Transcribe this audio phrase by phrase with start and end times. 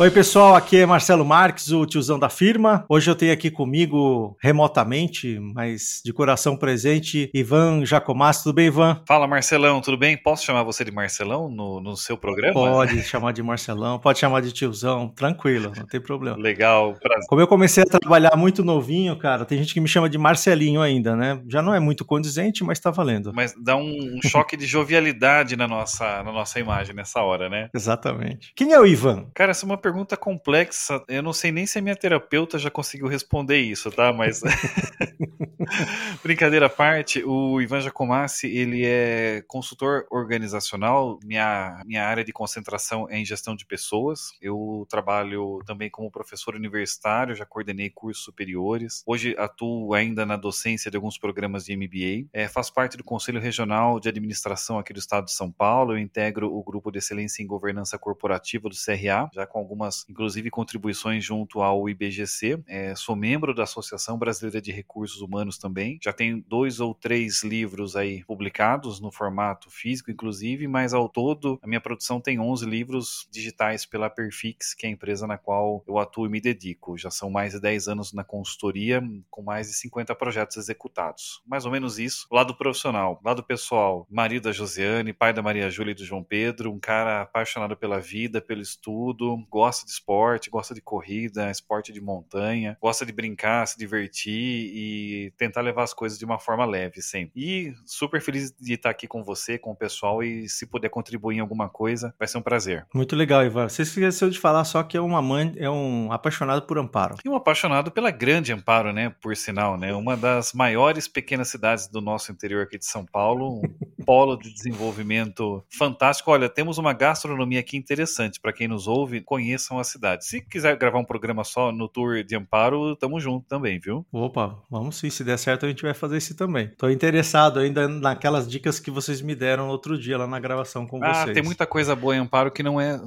[0.00, 2.84] Oi, pessoal, aqui é Marcelo Marques, o tiozão da firma.
[2.88, 8.44] Hoje eu tenho aqui comigo, remotamente, mas de coração presente, Ivan Jacomassi.
[8.44, 9.02] Tudo bem, Ivan?
[9.08, 10.16] Fala, Marcelão, tudo bem?
[10.16, 12.54] Posso chamar você de Marcelão no, no seu programa?
[12.54, 16.36] Pode chamar de Marcelão, pode chamar de tiozão, tranquilo, não tem problema.
[16.36, 17.26] Legal, prazer.
[17.28, 20.80] Como eu comecei a trabalhar muito novinho, cara, tem gente que me chama de Marcelinho
[20.80, 21.42] ainda, né?
[21.48, 23.32] Já não é muito condizente, mas tá valendo.
[23.34, 27.68] Mas dá um, um choque de jovialidade na nossa, na nossa imagem nessa hora, né?
[27.74, 28.52] Exatamente.
[28.54, 29.26] Quem é o Ivan?
[29.34, 31.02] Cara, essa é uma pergunta complexa.
[31.08, 34.12] Eu não sei nem se a minha terapeuta já conseguiu responder isso, tá?
[34.12, 34.42] Mas
[36.22, 41.18] brincadeira à parte, o Ivan Jacomassi, ele é consultor organizacional.
[41.24, 44.32] Minha, minha área de concentração é em gestão de pessoas.
[44.40, 49.02] Eu trabalho também como professor universitário, já coordenei cursos superiores.
[49.06, 52.28] Hoje atuo ainda na docência de alguns programas de MBA.
[52.32, 55.92] É, faço parte do Conselho Regional de Administração aqui do Estado de São Paulo.
[55.92, 60.50] Eu integro o grupo de excelência em governança corporativa do CRA, já com algumas inclusive
[60.50, 62.60] contribuições junto ao IBGC.
[62.66, 65.98] É, sou membro da Associação Brasileira de Recursos Humanos também.
[66.02, 71.58] Já tenho dois ou três livros aí publicados no formato físico, inclusive, mas ao todo
[71.62, 75.84] a minha produção tem 11 livros digitais pela Perfix, que é a empresa na qual
[75.86, 76.98] eu atuo e me dedico.
[76.98, 81.42] Já são mais de 10 anos na consultoria, com mais de 50 projetos executados.
[81.46, 82.26] Mais ou menos isso.
[82.30, 86.72] Lado profissional, lado pessoal, marido da Josiane, pai da Maria Júlia e do João Pedro,
[86.72, 92.00] um cara apaixonado pela vida, pelo estudo, gosta de esporte, gosta de corrida, esporte de
[92.00, 97.02] montanha, gosta de brincar, se divertir e tentar levar as coisas de uma forma leve
[97.02, 97.32] sempre.
[97.36, 101.36] E super feliz de estar aqui com você, com o pessoal e se puder contribuir
[101.36, 102.86] em alguma coisa, vai ser um prazer.
[102.94, 103.68] Muito legal, Ivan.
[103.68, 107.16] Você esqueceu de falar só que é uma mãe, é um apaixonado por Amparo.
[107.24, 109.14] E um apaixonado pela grande Amparo, né?
[109.20, 109.94] Por sinal, né?
[109.94, 113.62] Uma das maiores pequenas cidades do nosso interior aqui de São Paulo, um
[114.04, 116.30] polo de desenvolvimento fantástico.
[116.30, 118.40] Olha, temos uma gastronomia aqui interessante.
[118.40, 119.20] Para quem nos ouve,
[119.58, 120.24] conheçam a cidade.
[120.24, 124.06] Se quiser gravar um programa só no Tour de Amparo, tamo junto também, viu?
[124.12, 125.10] Opa, vamos sim.
[125.10, 126.68] Se der certo, a gente vai fazer isso também.
[126.78, 131.02] Tô interessado ainda naquelas dicas que vocês me deram outro dia lá na gravação com
[131.04, 131.34] ah, vocês.
[131.34, 133.00] tem muita coisa boa em Amparo que não é.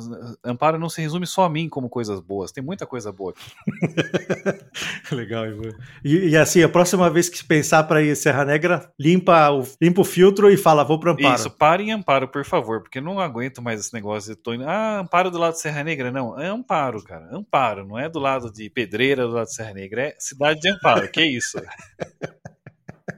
[0.44, 2.52] Amparo não se resume só a mim como coisas boas.
[2.52, 3.42] Tem muita coisa boa aqui.
[5.16, 5.70] Legal, Ivan.
[6.04, 10.02] E, e, assim, a próxima vez que pensar para ir Serra Negra, limpa o, limpa
[10.02, 11.36] o filtro e fala, vou para Amparo.
[11.36, 14.66] Isso, pare em Amparo, por favor, porque não aguento mais esse negócio de tô indo.
[14.68, 16.12] Ah, Amparo do lado de Serra Negra.
[16.12, 17.04] Não, é Amparo.
[17.04, 17.30] Cara.
[17.32, 20.70] Amparo, não é do lado de Pedreira, do lado de Serra Negra, é cidade de
[20.70, 21.10] Amparo.
[21.12, 21.62] que isso?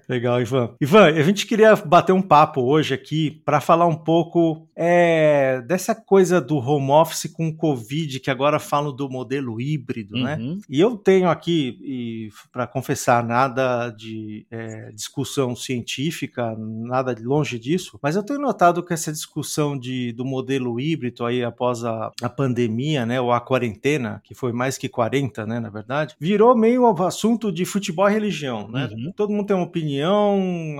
[0.07, 0.75] Legal, Ivan.
[0.81, 5.95] Ivan, a gente queria bater um papo hoje aqui para falar um pouco é, dessa
[5.95, 10.35] coisa do home office com o Covid, que agora falam do modelo híbrido, né?
[10.35, 10.55] uhum.
[10.55, 10.61] né?
[10.69, 17.99] E eu tenho aqui, para confessar, nada de é, discussão científica, nada de longe disso,
[18.01, 22.29] mas eu tenho notado que essa discussão de, do modelo híbrido aí após a, a
[22.29, 26.83] pandemia, né, ou a quarentena, que foi mais que 40, né, na verdade, virou meio
[27.03, 28.89] assunto de futebol e religião, né?
[28.91, 29.11] Uhum.
[29.15, 29.92] Todo mundo tem uma opinião,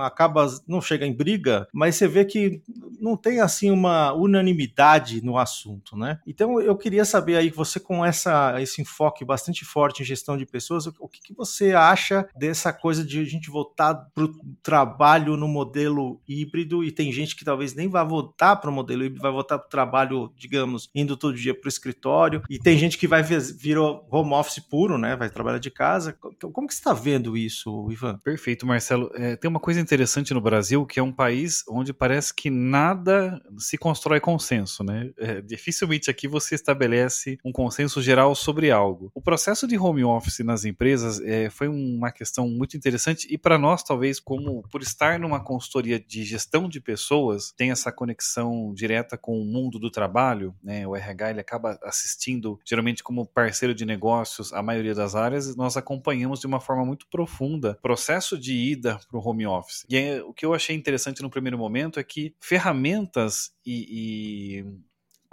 [0.00, 2.62] acaba, não chega em briga, mas você vê que
[3.00, 6.18] não tem assim uma unanimidade no assunto, né?
[6.26, 10.46] Então eu queria saber aí você com essa esse enfoque bastante forte em gestão de
[10.46, 15.36] pessoas, o que, que você acha dessa coisa de a gente voltar para o trabalho
[15.36, 19.22] no modelo híbrido e tem gente que talvez nem vá votar para o modelo híbrido,
[19.22, 22.98] vai votar para o trabalho, digamos, indo todo dia para o escritório e tem gente
[22.98, 25.16] que vai vir home office puro, né?
[25.16, 26.12] Vai trabalhar de casa.
[26.12, 28.18] Como que você está vendo isso, Ivan?
[28.18, 29.03] Perfeito, Marcelo.
[29.14, 33.40] É, tem uma coisa interessante no Brasil que é um país onde parece que nada
[33.58, 35.10] se constrói consenso, né?
[35.18, 39.10] É, dificilmente aqui você estabelece um consenso geral sobre algo.
[39.14, 43.58] O processo de home office nas empresas é, foi uma questão muito interessante e para
[43.58, 49.16] nós, talvez, como por estar numa consultoria de gestão de pessoas, tem essa conexão direta
[49.16, 50.86] com o mundo do trabalho, né?
[50.86, 55.76] O RH ele acaba assistindo, geralmente como parceiro de negócios, a maioria das áreas, nós
[55.76, 59.84] acompanhamos de uma forma muito profunda processo de ida para o home office.
[59.88, 64.64] E é, o que eu achei interessante no primeiro momento é que ferramentas e, e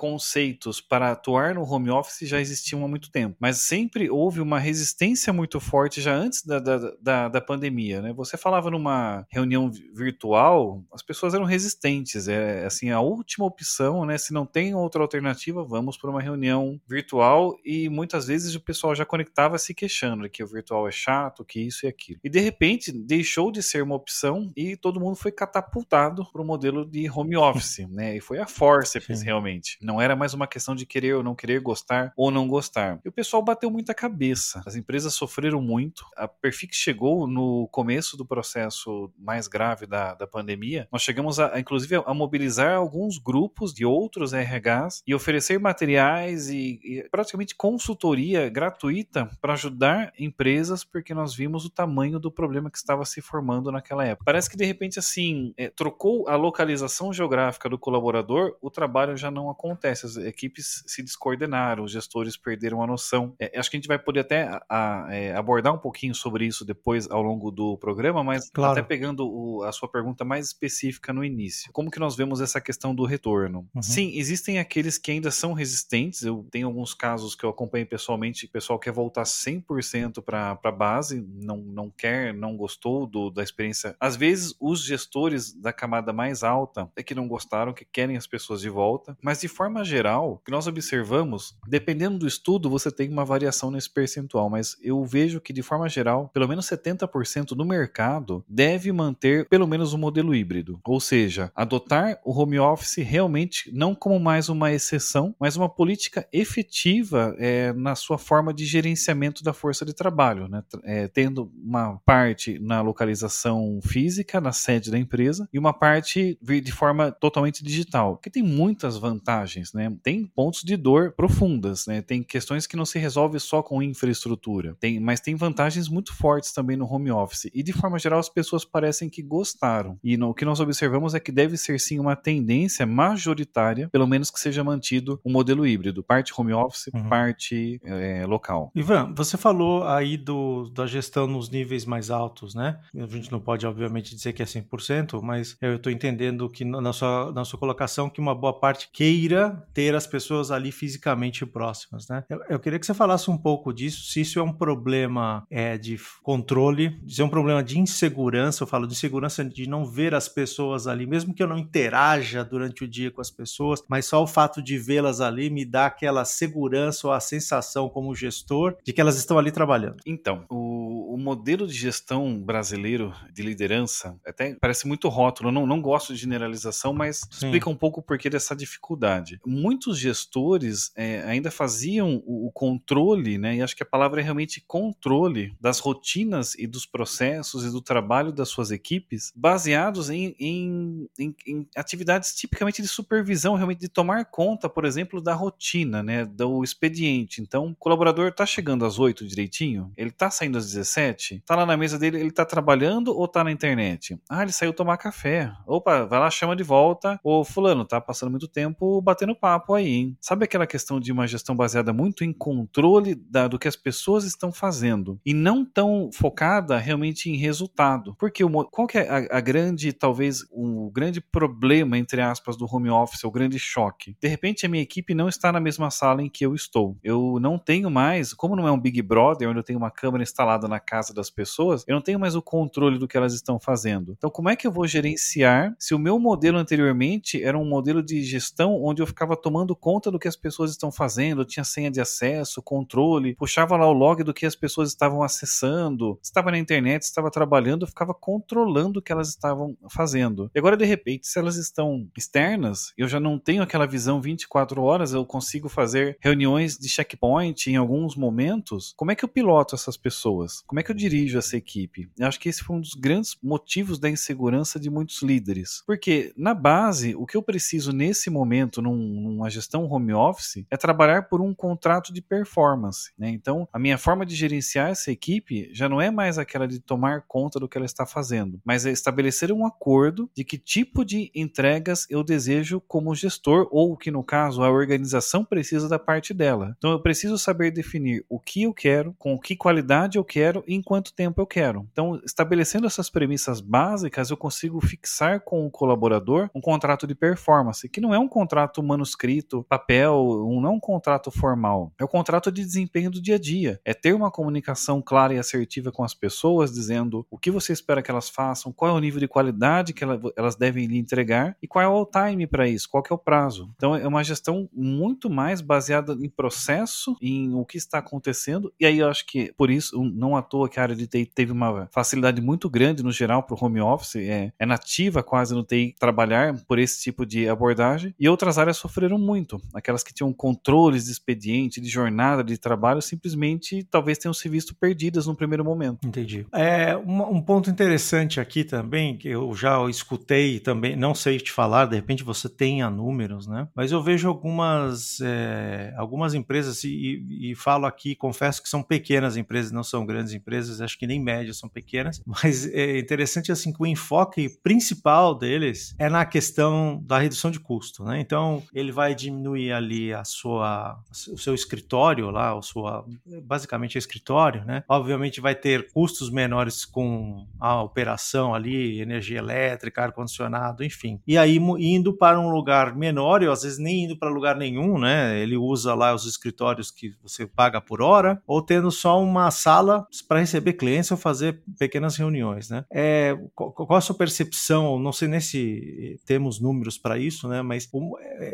[0.02, 4.58] conceitos para atuar no home office já existiam há muito tempo, mas sempre houve uma
[4.58, 8.02] resistência muito forte já antes da, da, da, da pandemia.
[8.02, 8.12] Né?
[8.14, 12.28] Você falava numa reunião virtual, as pessoas eram resistentes.
[12.28, 14.18] É assim a última opção, né?
[14.18, 18.96] Se não tem outra alternativa, vamos para uma reunião virtual e muitas vezes o pessoal
[18.96, 22.20] já conectava se queixando que o virtual é chato, que isso e aquilo.
[22.24, 26.46] E de repente deixou de ser uma opção e todo mundo foi catapultado para o
[26.46, 28.18] modelo de home office, né?
[28.18, 31.60] E foi a forceps realmente Não era mais uma questão de querer ou não querer,
[31.60, 33.00] gostar ou não gostar.
[33.04, 34.62] E o pessoal bateu muita cabeça.
[34.66, 36.06] As empresas sofreram muito.
[36.16, 40.88] A Perfix chegou no começo do processo mais grave da, da pandemia.
[40.92, 46.80] Nós chegamos a inclusive, a mobilizar alguns grupos de outros RHs e oferecer materiais e,
[46.84, 52.78] e praticamente consultoria gratuita para ajudar empresas, porque nós vimos o tamanho do problema que
[52.78, 54.26] estava se formando naquela época.
[54.26, 59.32] Parece que de repente assim é, trocou a localização geográfica do colaborador, o trabalho já
[59.32, 59.81] não acontece.
[59.90, 63.34] As equipes se descoordenaram, os gestores perderam a noção.
[63.40, 66.46] É, acho que a gente vai poder até a, a, é, abordar um pouquinho sobre
[66.46, 68.74] isso depois ao longo do programa, mas claro.
[68.74, 71.72] até pegando o, a sua pergunta mais específica no início.
[71.72, 73.68] Como que nós vemos essa questão do retorno?
[73.74, 73.82] Uhum.
[73.82, 76.24] Sim, existem aqueles que ainda são resistentes.
[76.24, 80.72] Eu tenho alguns casos que eu acompanho pessoalmente, o pessoal quer voltar 100% para a
[80.72, 83.96] base, não, não quer, não gostou do, da experiência.
[84.00, 88.28] Às vezes, os gestores da camada mais alta é que não gostaram, que querem as
[88.28, 92.92] pessoas de volta, mas de forma geral, o que nós observamos, dependendo do estudo, você
[92.92, 97.56] tem uma variação nesse percentual, mas eu vejo que de forma geral, pelo menos 70%
[97.56, 102.98] do mercado deve manter pelo menos um modelo híbrido, ou seja, adotar o home office
[102.98, 108.66] realmente não como mais uma exceção, mas uma política efetiva é, na sua forma de
[108.66, 110.64] gerenciamento da força de trabalho, né?
[110.84, 116.72] É, tendo uma parte na localização física, na sede da empresa, e uma parte de
[116.72, 119.92] forma totalmente digital, que tem muitas vantagens, né?
[120.04, 122.02] Tem pontos de dor profundas, né?
[122.02, 126.54] Tem questões que não se resolve só com infraestrutura, tem, mas tem vantagens muito fortes
[126.54, 127.50] também no home office.
[127.54, 129.98] E de forma geral as pessoas parecem que gostaram.
[130.04, 134.08] E no, o que nós observamos é que deve ser sim uma tendência majoritária, pelo
[134.08, 137.10] menos que seja mantido o um modelo híbrido, parte home office, uhum.
[137.10, 138.72] parte é, local.
[138.76, 142.80] Ivan, você falou aí do, da gestão nos níveis mais altos, né?
[142.96, 146.94] A gente não pode obviamente dizer que é 100%, mas eu estou entendendo que na
[146.94, 149.41] sua, na sua colocação que uma boa parte queira
[149.74, 152.24] ter as pessoas ali fisicamente próximas, né?
[152.30, 155.78] Eu, eu queria que você falasse um pouco disso, se isso é um problema é,
[155.78, 160.14] de controle, se é um problema de insegurança, eu falo de insegurança de não ver
[160.14, 164.06] as pessoas ali, mesmo que eu não interaja durante o dia com as pessoas, mas
[164.06, 168.76] só o fato de vê-las ali me dá aquela segurança ou a sensação como gestor
[168.84, 169.98] de que elas estão ali trabalhando.
[170.06, 175.66] Então, o, o modelo de gestão brasileiro de liderança até parece muito rótulo, eu não,
[175.66, 177.46] não gosto de generalização, mas Sim.
[177.46, 179.31] explica um pouco o porquê dessa dificuldade.
[179.46, 184.24] Muitos gestores é, ainda faziam o, o controle, né, e acho que a palavra é
[184.24, 190.36] realmente controle das rotinas e dos processos e do trabalho das suas equipes, baseados em,
[190.40, 196.02] em, em, em atividades tipicamente de supervisão, realmente de tomar conta, por exemplo, da rotina,
[196.02, 197.42] né, do expediente.
[197.42, 201.66] Então, o colaborador está chegando às 8 direitinho, ele está saindo às 17, está lá
[201.66, 204.20] na mesa dele, ele está trabalhando ou está na internet?
[204.30, 205.52] Ah, ele saiu tomar café.
[205.66, 207.20] Opa, vai lá, chama de volta.
[207.24, 210.18] Ô, fulano, tá passando muito tempo batendo papo aí, hein?
[210.20, 214.24] Sabe aquela questão de uma gestão baseada muito em controle da, do que as pessoas
[214.24, 218.16] estão fazendo e não tão focada realmente em resultado?
[218.18, 222.90] Porque qual que é a, a grande, talvez, o grande problema, entre aspas, do home
[222.90, 224.16] office, o grande choque?
[224.20, 226.98] De repente, a minha equipe não está na mesma sala em que eu estou.
[227.04, 230.24] Eu não tenho mais, como não é um Big Brother, onde eu tenho uma câmera
[230.24, 233.60] instalada na casa das pessoas, eu não tenho mais o controle do que elas estão
[233.60, 234.14] fazendo.
[234.18, 238.02] Então, como é que eu vou gerenciar se o meu modelo anteriormente era um modelo
[238.02, 241.92] de gestão onde eu ficava tomando conta do que as pessoas estão fazendo, tinha senha
[241.92, 246.58] de acesso, controle, puxava lá o log do que as pessoas estavam acessando, estava na
[246.58, 250.50] internet, estava trabalhando, ficava controlando o que elas estavam fazendo.
[250.56, 254.82] E agora, de repente, se elas estão externas, eu já não tenho aquela visão 24
[254.82, 258.94] horas, eu consigo fazer reuniões de checkpoint em alguns momentos.
[258.96, 260.64] Como é que eu piloto essas pessoas?
[260.66, 262.10] Como é que eu dirijo essa equipe?
[262.18, 265.84] Eu acho que esse foi um dos grandes motivos da insegurança de muitos líderes.
[265.86, 270.78] Porque, na base, o que eu preciso nesse momento, num, numa gestão home office, é
[270.78, 273.12] trabalhar por um contrato de performance.
[273.18, 273.30] Né?
[273.30, 277.24] Então, a minha forma de gerenciar essa equipe já não é mais aquela de tomar
[277.28, 281.32] conta do que ela está fazendo, mas é estabelecer um acordo de que tipo de
[281.36, 286.76] entregas eu desejo como gestor, ou que no caso a organização precisa da parte dela.
[286.78, 290.76] Então, eu preciso saber definir o que eu quero, com que qualidade eu quero e
[290.76, 291.88] em quanto tempo eu quero.
[291.92, 297.90] Então, estabelecendo essas premissas básicas, eu consigo fixar com o colaborador um contrato de performance,
[297.90, 302.52] que não é um contrato manuscrito, papel, um, não um contrato formal, é o contrato
[302.52, 303.80] de desempenho do dia a dia.
[303.84, 308.02] É ter uma comunicação clara e assertiva com as pessoas, dizendo o que você espera
[308.02, 311.68] que elas façam, qual é o nível de qualidade que elas devem lhe entregar e
[311.68, 313.72] qual é o time para isso, qual é o prazo.
[313.76, 318.86] Então, é uma gestão muito mais baseada em processo, em o que está acontecendo, e
[318.86, 321.52] aí eu acho que por isso, não à toa que a área de TI teve
[321.52, 325.64] uma facilidade muito grande no geral para o home office, é, é nativa quase no
[325.64, 329.62] TI trabalhar por esse tipo de abordagem, e outras áreas sofreram muito.
[329.74, 334.76] Aquelas que tinham controles de expediente, de jornada de trabalho, simplesmente talvez tenham se visto
[334.76, 336.06] perdidas no primeiro momento.
[336.06, 336.46] Entendi.
[336.54, 341.52] É, um, um ponto interessante aqui também, que eu já escutei também, não sei te
[341.52, 343.68] falar, de repente você tenha números, né?
[343.76, 349.38] Mas eu vejo algumas, é, algumas empresas, e, e, falo aqui, confesso que são pequenas
[349.38, 353.72] empresas, não são grandes empresas, acho que nem médias são pequenas, mas é interessante assim
[353.72, 358.20] que o enfoque principal deles é na questão da redução de custo, né?
[358.20, 361.00] Então ele vai diminuir ali a sua,
[361.32, 363.06] o seu escritório lá, a sua,
[363.44, 364.84] basicamente escritório, né?
[364.88, 371.20] Obviamente vai ter custos menores com a operação ali, energia elétrica, ar condicionado, enfim.
[371.28, 374.98] E aí indo para um lugar menor, ou às vezes nem indo para lugar nenhum,
[374.98, 375.40] né?
[375.40, 380.06] Ele usa lá os escritórios que você paga por hora, ou tendo só uma sala
[380.28, 382.86] para receber clientes ou fazer pequenas reuniões, né?
[382.92, 385.00] É, qual a sua percepção?
[385.00, 387.62] Não sei nem se temos números para isso, né?
[387.62, 387.90] Mas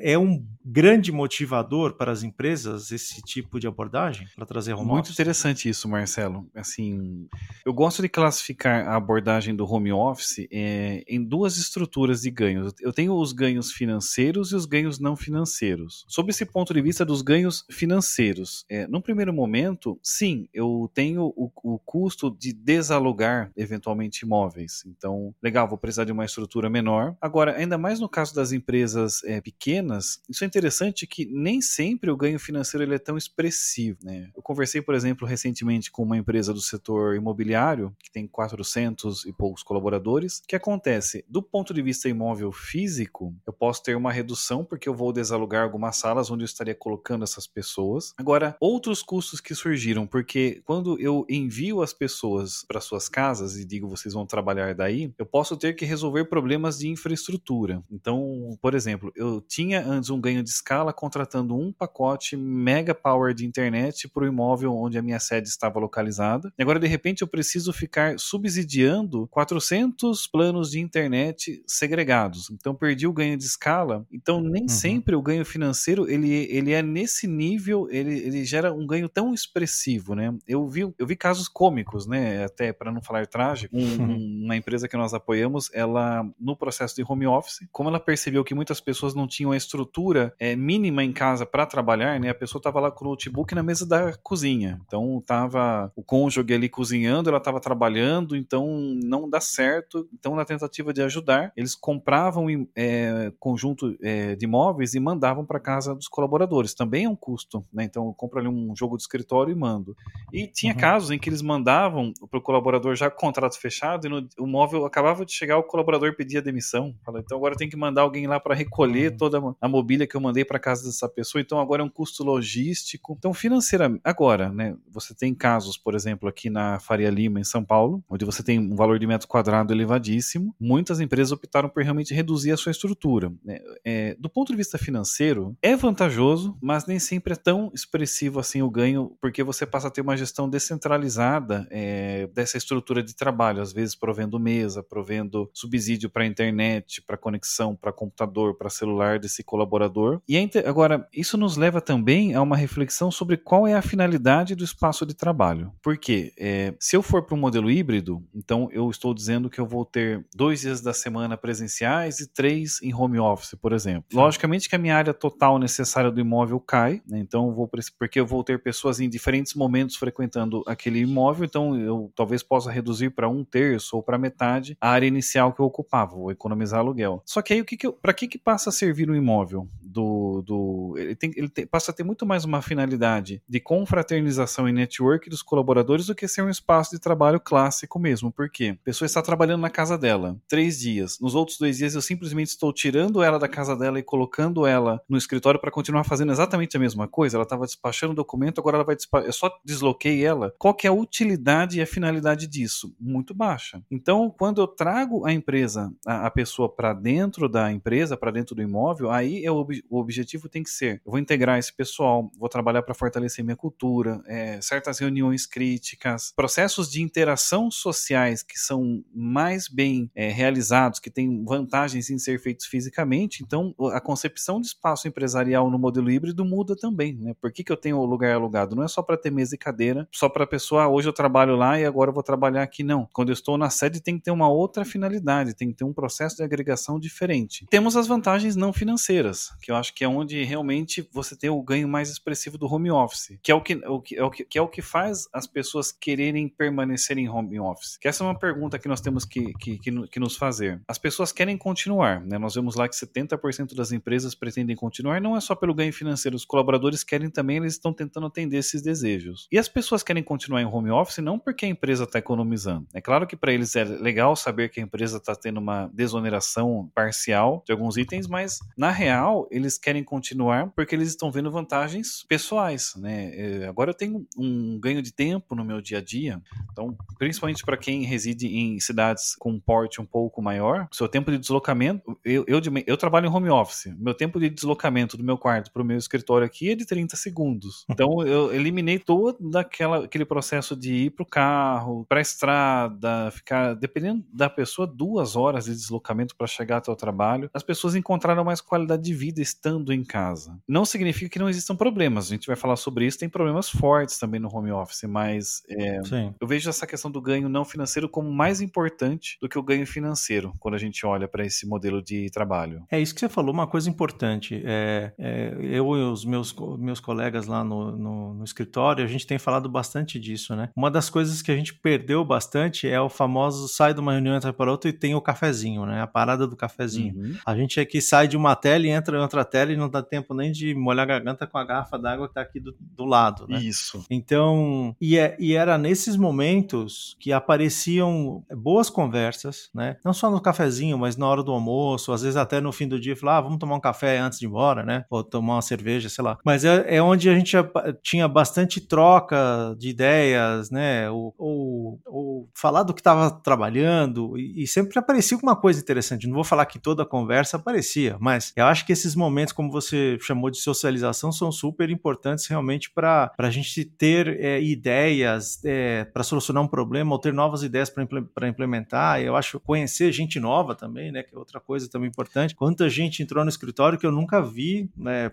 [0.01, 5.05] é um grande motivador para as empresas esse tipo de abordagem para trazer home Muito
[5.05, 5.13] office?
[5.13, 6.45] interessante isso, Marcelo.
[6.53, 7.27] Assim,
[7.65, 12.73] eu gosto de classificar a abordagem do home office é, em duas estruturas de ganhos.
[12.81, 16.05] Eu tenho os ganhos financeiros e os ganhos não financeiros.
[16.09, 21.33] Sob esse ponto de vista dos ganhos financeiros, é, num primeiro momento, sim, eu tenho
[21.35, 24.83] o, o custo de desalugar eventualmente imóveis.
[24.85, 27.15] Então, legal, vou precisar de uma estrutura menor.
[27.21, 29.86] Agora, ainda mais no caso das empresas é, pequenas,
[30.29, 33.97] isso é interessante que nem sempre o ganho financeiro ele é tão expressivo.
[34.03, 34.29] Né?
[34.35, 39.33] Eu conversei, por exemplo, recentemente com uma empresa do setor imobiliário, que tem 400 e
[39.33, 40.39] poucos colaboradores.
[40.39, 41.25] O que acontece?
[41.27, 45.63] Do ponto de vista imóvel físico, eu posso ter uma redução porque eu vou desalugar
[45.63, 48.13] algumas salas onde eu estaria colocando essas pessoas.
[48.17, 53.65] Agora, outros custos que surgiram, porque quando eu envio as pessoas para suas casas e
[53.65, 57.83] digo vocês vão trabalhar daí, eu posso ter que resolver problemas de infraestrutura.
[57.91, 63.33] Então, por exemplo, eu tinha antes um ganho de escala contratando um pacote mega power
[63.33, 66.53] de internet para o imóvel onde a minha sede estava localizada.
[66.57, 72.49] E agora, de repente, eu preciso ficar subsidiando 400 planos de internet segregados.
[72.49, 74.05] Então, perdi o ganho de escala.
[74.11, 74.69] Então, nem uhum.
[74.69, 79.33] sempre o ganho financeiro ele, ele é nesse nível, ele, ele gera um ganho tão
[79.33, 80.33] expressivo, né?
[80.47, 82.43] Eu vi, eu vi casos cômicos, né?
[82.45, 87.03] Até para não falar trágico, um, uma empresa que nós apoiamos, ela no processo de
[87.07, 91.13] home office, como ela percebeu que muitas pessoas não tinham a estrutura é, mínima em
[91.13, 92.29] casa para trabalhar, né?
[92.29, 94.79] A pessoa estava lá com o notebook na mesa da cozinha.
[94.85, 98.67] Então tava o cônjuge ali cozinhando, ela estava trabalhando, então
[99.03, 100.07] não dá certo.
[100.13, 105.59] Então na tentativa de ajudar, eles compravam é, conjunto é, de imóveis e mandavam para
[105.59, 106.73] casa dos colaboradores.
[106.73, 107.83] Também é um custo, né?
[107.83, 109.95] Então eu compro ali um jogo de escritório e mando.
[110.31, 110.79] E tinha uhum.
[110.79, 114.27] casos em que eles mandavam para o colaborador já com o contrato fechado e no,
[114.39, 116.95] o móvel acabava de chegar, o colaborador pedia demissão.
[117.05, 119.17] Fala, então agora tem que mandar alguém lá para recolher uhum.
[119.17, 121.41] toda a mobília que eu mandei para casa dessa pessoa.
[121.41, 123.15] Então agora é um custo logístico.
[123.17, 124.75] Então financeiramente, agora, né?
[124.91, 128.59] Você tem casos, por exemplo, aqui na Faria Lima, em São Paulo, onde você tem
[128.59, 130.55] um valor de metro quadrado elevadíssimo.
[130.59, 133.31] Muitas empresas optaram por realmente reduzir a sua estrutura.
[133.43, 133.59] Né?
[133.83, 138.61] É, do ponto de vista financeiro, é vantajoso, mas nem sempre é tão expressivo assim
[138.61, 143.61] o ganho, porque você passa a ter uma gestão descentralizada é, dessa estrutura de trabalho,
[143.61, 149.43] às vezes provendo mesa, provendo subsídio para internet, para conexão, para computador, para celular desse
[149.47, 150.21] colaborador.
[150.27, 154.63] E agora, isso nos leva também a uma reflexão sobre qual é a finalidade do
[154.63, 155.71] espaço de trabalho.
[155.81, 159.65] Porque é, se eu for para um modelo híbrido, então eu estou dizendo que eu
[159.65, 164.03] vou ter dois dias da semana presenciais e três em home office, por exemplo.
[164.13, 167.19] Logicamente que a minha área total necessária do imóvel cai, né?
[167.19, 171.77] então eu vou porque eu vou ter pessoas em diferentes momentos frequentando aquele imóvel, então
[171.79, 175.65] eu talvez possa reduzir para um terço ou para metade a área inicial que eu
[175.65, 177.21] ocupava, vou economizar aluguel.
[177.25, 179.36] Só que aí o que, que para que que passa a servir o imóvel?
[179.37, 179.67] imóvel.
[179.89, 184.67] Do, do ele, tem, ele tem, passa a ter muito mais uma finalidade de confraternização
[184.67, 188.31] e network dos colaboradores do que ser um espaço de trabalho clássico mesmo.
[188.31, 188.77] Por quê?
[188.81, 191.19] A pessoa está trabalhando na casa dela três dias.
[191.19, 195.01] Nos outros dois dias eu simplesmente estou tirando ela da casa dela e colocando ela
[195.07, 197.37] no escritório para continuar fazendo exatamente a mesma coisa.
[197.37, 199.27] Ela estava despachando o documento, agora ela vai despachar.
[199.27, 200.53] Eu só desloquei ela.
[200.57, 202.93] Qual que é a utilidade e a finalidade disso?
[202.99, 203.81] Muito baixa.
[203.89, 208.55] Então, quando eu trago a empresa, a, a pessoa para dentro da empresa, para dentro
[208.55, 212.31] do imóvel, aí é o, o objetivo tem que ser: eu vou integrar esse pessoal,
[212.37, 218.59] vou trabalhar para fortalecer minha cultura, é, certas reuniões críticas, processos de interação sociais que
[218.59, 223.43] são mais bem é, realizados, que têm vantagens em ser feitos fisicamente.
[223.43, 227.15] Então, a concepção de espaço empresarial no modelo híbrido muda também.
[227.15, 227.33] Né?
[227.39, 228.75] Por que, que eu tenho o lugar alugado?
[228.75, 231.13] Não é só para ter mesa e cadeira, só para a pessoa, ah, hoje eu
[231.13, 232.83] trabalho lá e agora eu vou trabalhar aqui.
[232.83, 233.07] Não.
[233.13, 235.93] Quando eu estou na sede, tem que ter uma outra finalidade, tem que ter um
[235.93, 237.65] processo de agregação diferente.
[237.69, 241.61] Temos as vantagens não financeiras, que eu acho que é onde realmente você tem o
[241.61, 244.45] ganho mais expressivo do home office, que é o que, o que, é, o que,
[244.45, 247.97] que é o que faz as pessoas quererem permanecer em home office.
[247.97, 250.81] Que essa é uma pergunta que nós temos que, que, que, que nos fazer.
[250.87, 252.37] As pessoas querem continuar, né?
[252.37, 256.37] Nós vemos lá que 70% das empresas pretendem continuar, não é só pelo ganho financeiro,
[256.37, 259.49] os colaboradores querem também, eles estão tentando atender esses desejos.
[259.51, 262.87] E as pessoas querem continuar em home office não porque a empresa está economizando.
[262.93, 266.89] É claro que para eles é legal saber que a empresa está tendo uma desoneração
[266.95, 272.23] parcial de alguns itens, mas na real eles querem continuar porque eles estão vendo vantagens
[272.27, 273.31] pessoais, né?
[273.35, 277.63] É, agora eu tenho um ganho de tempo no meu dia a dia, então principalmente
[277.63, 282.17] para quem reside em cidades com um porte um pouco maior, seu tempo de deslocamento,
[282.23, 285.81] eu, eu, eu trabalho em home office, meu tempo de deslocamento do meu quarto para
[285.81, 287.85] o meu escritório aqui é de 30 segundos.
[287.97, 293.31] Então eu eliminei todo aquela, aquele processo de ir para o carro, para a estrada,
[293.31, 297.49] ficar, dependendo da pessoa, duas horas de deslocamento para chegar até o trabalho.
[297.53, 300.59] As pessoas encontraram mais qualidade de vida estando em casa.
[300.67, 304.19] Não significa que não existam problemas, a gente vai falar sobre isso, tem problemas fortes
[304.19, 305.99] também no home office, mas é,
[306.39, 309.85] eu vejo essa questão do ganho não financeiro como mais importante do que o ganho
[309.85, 312.83] financeiro quando a gente olha para esse modelo de trabalho.
[312.91, 314.61] É isso que você falou, uma coisa importante.
[314.65, 319.25] É, é, eu e os meus, meus colegas lá no, no, no, escritório, a gente
[319.25, 320.69] tem falado bastante disso, né?
[320.75, 324.35] Uma das coisas que a gente perdeu bastante é o famoso sai de uma reunião,
[324.35, 326.01] entra para outra e tem o cafezinho, né?
[326.01, 327.15] A parada do cafezinho.
[327.15, 327.35] Uhum.
[327.45, 330.01] A gente aqui sai de uma tela e entra em outra tela e não dá
[330.01, 333.05] tempo nem de molhar a garganta com a garrafa d'água que tá aqui do, do
[333.05, 333.59] lado, né?
[333.59, 334.05] Isso.
[334.09, 339.97] Então, e, é, e era nesses momentos que apareciam boas conversas, né?
[340.03, 342.99] Não só no cafezinho, mas na hora do almoço, às vezes até no fim do
[342.99, 345.05] dia, falar, ah, vamos tomar um café antes de ir embora, né?
[345.09, 346.37] Ou tomar uma cerveja, sei lá.
[346.43, 347.55] Mas é, é onde a gente
[348.01, 351.09] tinha bastante troca de ideias, né?
[351.09, 356.27] Ou, ou, ou falar do que estava trabalhando, e, e, sempre aparecia alguma coisa interessante.
[356.27, 359.71] Não vou falar que toda a conversa aparecia, mas eu acho que esses momentos, como
[359.71, 366.05] você chamou de socialização, são super importantes realmente para a gente ter é, ideias é,
[366.05, 369.21] para solucionar um problema ou ter novas ideias para implementar.
[369.21, 371.23] Eu acho conhecer gente nova também, né?
[371.23, 372.55] Que é outra coisa também importante.
[372.55, 375.31] Quanta gente entrou no escritório que eu nunca vi, né?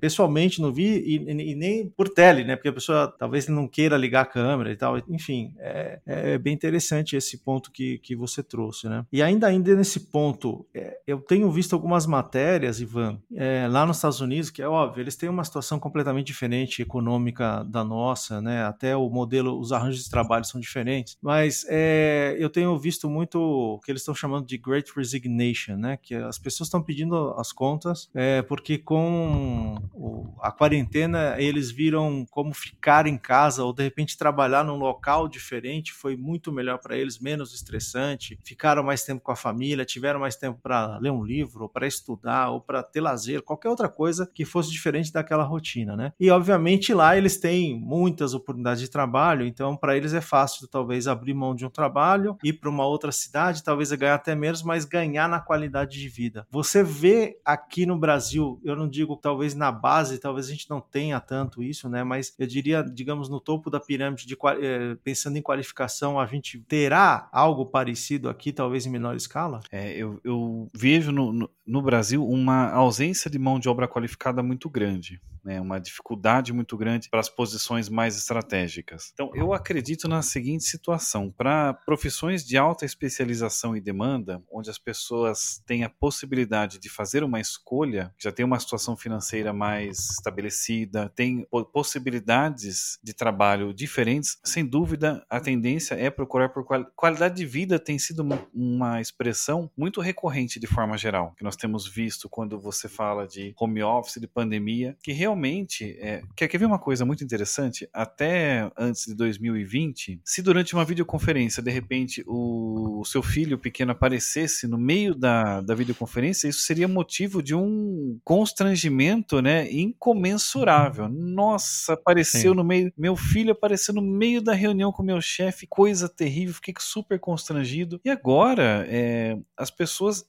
[0.00, 2.56] Pessoalmente não vi e, e, e nem por tele, né?
[2.56, 4.98] Porque a pessoa talvez não queira ligar a câmera e tal.
[5.08, 9.04] Enfim, é, é bem interessante esse ponto que, que você trouxe, né?
[9.12, 13.98] E ainda, ainda nesse ponto, é, eu tenho visto algumas matérias, Ivan, é, lá nos
[13.98, 18.64] Estados Unidos, que é óbvio, eles têm uma situação completamente diferente econômica da nossa, né?
[18.64, 21.16] Até o modelo, os arranjos de trabalho são diferentes.
[21.22, 25.96] Mas é, eu tenho visto muito o que eles estão chamando de Great Resignation, né?
[25.96, 32.24] Que as pessoas estão pedindo as contas é, porque com o, a quarentena eles viram
[32.30, 36.96] como ficar em casa ou de repente trabalhar num local diferente foi muito melhor para
[36.96, 41.22] eles, menos estressante, ficaram mais tempo com a família, tiveram mais tempo para ler um
[41.22, 45.96] livro, para estudar, ou para ter lazer, qualquer outra coisa que fosse diferente daquela rotina,
[45.96, 46.12] né?
[46.18, 51.06] E obviamente lá eles têm muitas oportunidades de trabalho, então para eles é fácil talvez
[51.06, 54.84] abrir mão de um trabalho, ir para uma outra cidade, talvez ganhar até menos, mas
[54.84, 56.46] ganhar na qualidade de vida.
[56.50, 60.80] Você vê aqui no Brasil, eu não digo talvez na base, talvez a gente não
[60.80, 62.04] tenha tanto isso, né?
[62.04, 66.60] Mas eu diria, digamos, no topo da pirâmide, de, eh, pensando em qualificação, a gente
[66.60, 69.60] terá algo parecido aqui, talvez em menor escala?
[69.70, 74.42] É, eu, eu vejo no, no, no Brasil uma ausência de mão de obra qualificada
[74.42, 79.10] muito grande né, uma dificuldade muito grande para as posições mais estratégicas.
[79.12, 84.78] Então, eu acredito na seguinte situação: para profissões de alta especialização e demanda, onde as
[84.78, 91.10] pessoas têm a possibilidade de fazer uma escolha, já tem uma situação financeira mais estabelecida,
[91.14, 97.78] tem possibilidades de trabalho diferentes, sem dúvida a tendência é procurar por qualidade de vida
[97.78, 102.58] tem sido uma, uma expressão muito recorrente de forma geral, que nós temos visto quando
[102.58, 106.78] você fala de home office, de pandemia, que realmente realmente, é, quer, quer ver uma
[106.78, 107.88] coisa muito interessante?
[107.92, 113.92] Até antes de 2020, se durante uma videoconferência, de repente, o, o seu filho pequeno
[113.92, 121.08] aparecesse no meio da, da videoconferência, isso seria motivo de um constrangimento, né, incomensurável.
[121.08, 122.56] Nossa, apareceu Sim.
[122.56, 126.74] no meio, meu filho apareceu no meio da reunião com meu chefe, coisa terrível, fiquei
[126.78, 128.00] super constrangido.
[128.04, 130.24] E agora, é, as pessoas,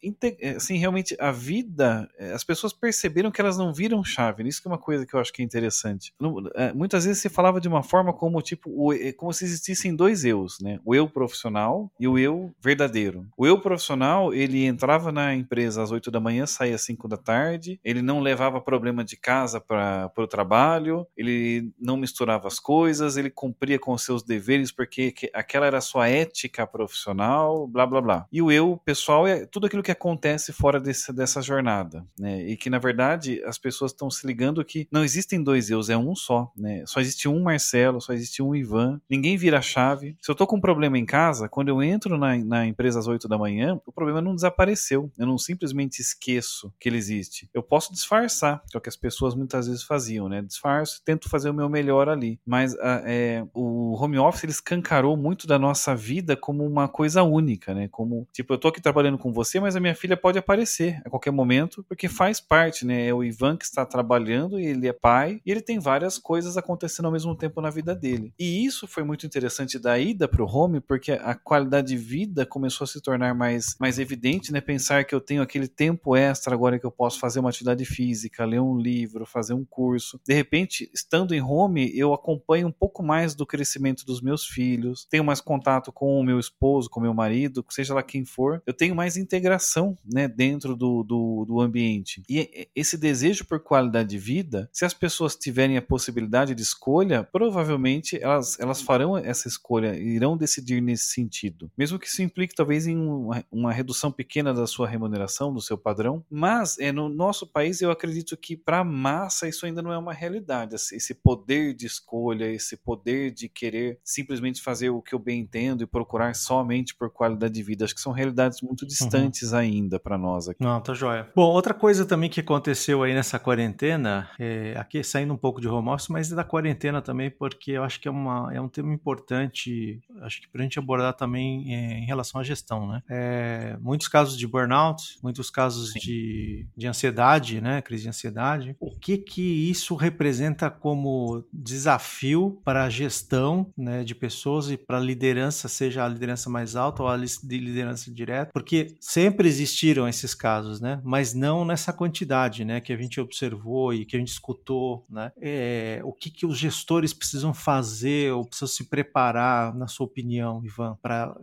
[0.55, 4.47] assim, realmente a vida, é, as pessoas perceberam que elas não viram chave.
[4.47, 6.13] Isso que é uma coisa que eu acho que é interessante.
[6.55, 10.23] É, muitas vezes se falava de uma forma como tipo, é, como se existissem dois
[10.23, 10.79] eus, né?
[10.85, 13.27] O eu profissional e o eu verdadeiro.
[13.37, 17.17] O eu profissional, ele entrava na empresa às 8 da manhã, saía às 5 da
[17.17, 23.17] tarde, ele não levava problema de casa para o trabalho, ele não misturava as coisas,
[23.17, 28.01] ele cumpria com os seus deveres porque aquela era a sua ética profissional, blá blá
[28.01, 28.27] blá.
[28.31, 32.43] E o eu pessoal é tudo aquilo que acontece fora desse, dessa jornada, né?
[32.43, 35.97] E que na verdade as pessoas estão se ligando que não existem dois eus, é
[35.97, 36.83] um só, né?
[36.85, 40.15] Só existe um Marcelo, só existe um Ivan, ninguém vira a chave.
[40.21, 43.07] Se eu tô com um problema em casa, quando eu entro na, na empresa às
[43.07, 45.11] 8 da manhã, o problema não desapareceu.
[45.17, 47.49] Eu não simplesmente esqueço que ele existe.
[47.53, 50.41] Eu posso disfarçar, que é o que as pessoas muitas vezes faziam, né?
[50.41, 52.39] Disfarço, tento fazer o meu melhor ali.
[52.45, 57.23] Mas a, é, o home office ele escancarou muito da nossa vida como uma coisa
[57.23, 57.87] única, né?
[57.89, 61.09] Como, tipo, eu tô aqui trabalhando com você, mas a minha filha pode aparecer a
[61.09, 63.07] qualquer momento, porque faz parte, né?
[63.07, 66.57] É o Ivan que está trabalhando e ele é pai e ele tem várias coisas
[66.57, 68.33] acontecendo ao mesmo tempo na vida dele.
[68.39, 72.45] E isso foi muito interessante da ida para o home, porque a qualidade de vida
[72.45, 74.61] começou a se tornar mais, mais evidente, né?
[74.61, 78.45] Pensar que eu tenho aquele tempo extra agora que eu posso fazer uma atividade física,
[78.45, 80.19] ler um livro, fazer um curso.
[80.25, 85.05] De repente, estando em home, eu acompanho um pouco mais do crescimento dos meus filhos,
[85.09, 88.61] tenho mais contato com o meu esposo, com o meu marido, seja lá quem for.
[88.65, 92.21] Eu tenho mais integração, né, dentro do, do, do ambiente.
[92.29, 97.23] E esse desejo por qualidade de vida, se as pessoas tiverem a possibilidade de escolha,
[97.23, 101.71] provavelmente elas, elas farão essa escolha, irão decidir nesse sentido.
[101.77, 105.77] Mesmo que isso implique talvez em uma, uma redução pequena da sua remuneração, do seu
[105.77, 109.91] padrão, mas é, no nosso país eu acredito que para a massa isso ainda não
[109.91, 110.75] é uma realidade.
[110.75, 115.83] Esse poder de escolha, esse poder de querer simplesmente fazer o que eu bem entendo
[115.83, 118.87] e procurar somente por qualidade de vida, acho que são realidades muito uhum.
[118.87, 119.57] distantes uhum.
[119.57, 120.63] ainda para nós aqui.
[120.63, 121.29] Não, tá joia.
[121.35, 125.67] Bom, outra coisa também que aconteceu aí nessa quarentena, é, aqui saindo um pouco de
[125.67, 128.93] home office, mas da quarentena também, porque eu acho que é, uma, é um tema
[128.93, 133.01] importante, acho que para a gente abordar também é, em relação à gestão, né?
[133.09, 137.81] É, muitos casos de burnout, muitos casos de, de ansiedade, né?
[137.81, 138.75] Crise de ansiedade.
[138.79, 144.97] O que que isso representa como desafio para a gestão né, de pessoas e para
[144.97, 148.51] a liderança, seja a liderança mais alta ou a de liderança direta?
[148.53, 150.99] Porque sempre existiram esses casos, né?
[151.03, 152.81] Mas não nessa quantidade, né?
[152.81, 155.31] Que a gente observou e que a gente escutou, né?
[155.39, 160.61] É, o que, que os gestores precisam fazer ou precisam se preparar, na sua opinião,
[160.65, 161.35] Ivan, para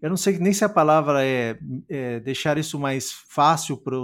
[0.00, 3.96] eu não sei nem se a palavra é, é deixar isso mais fácil para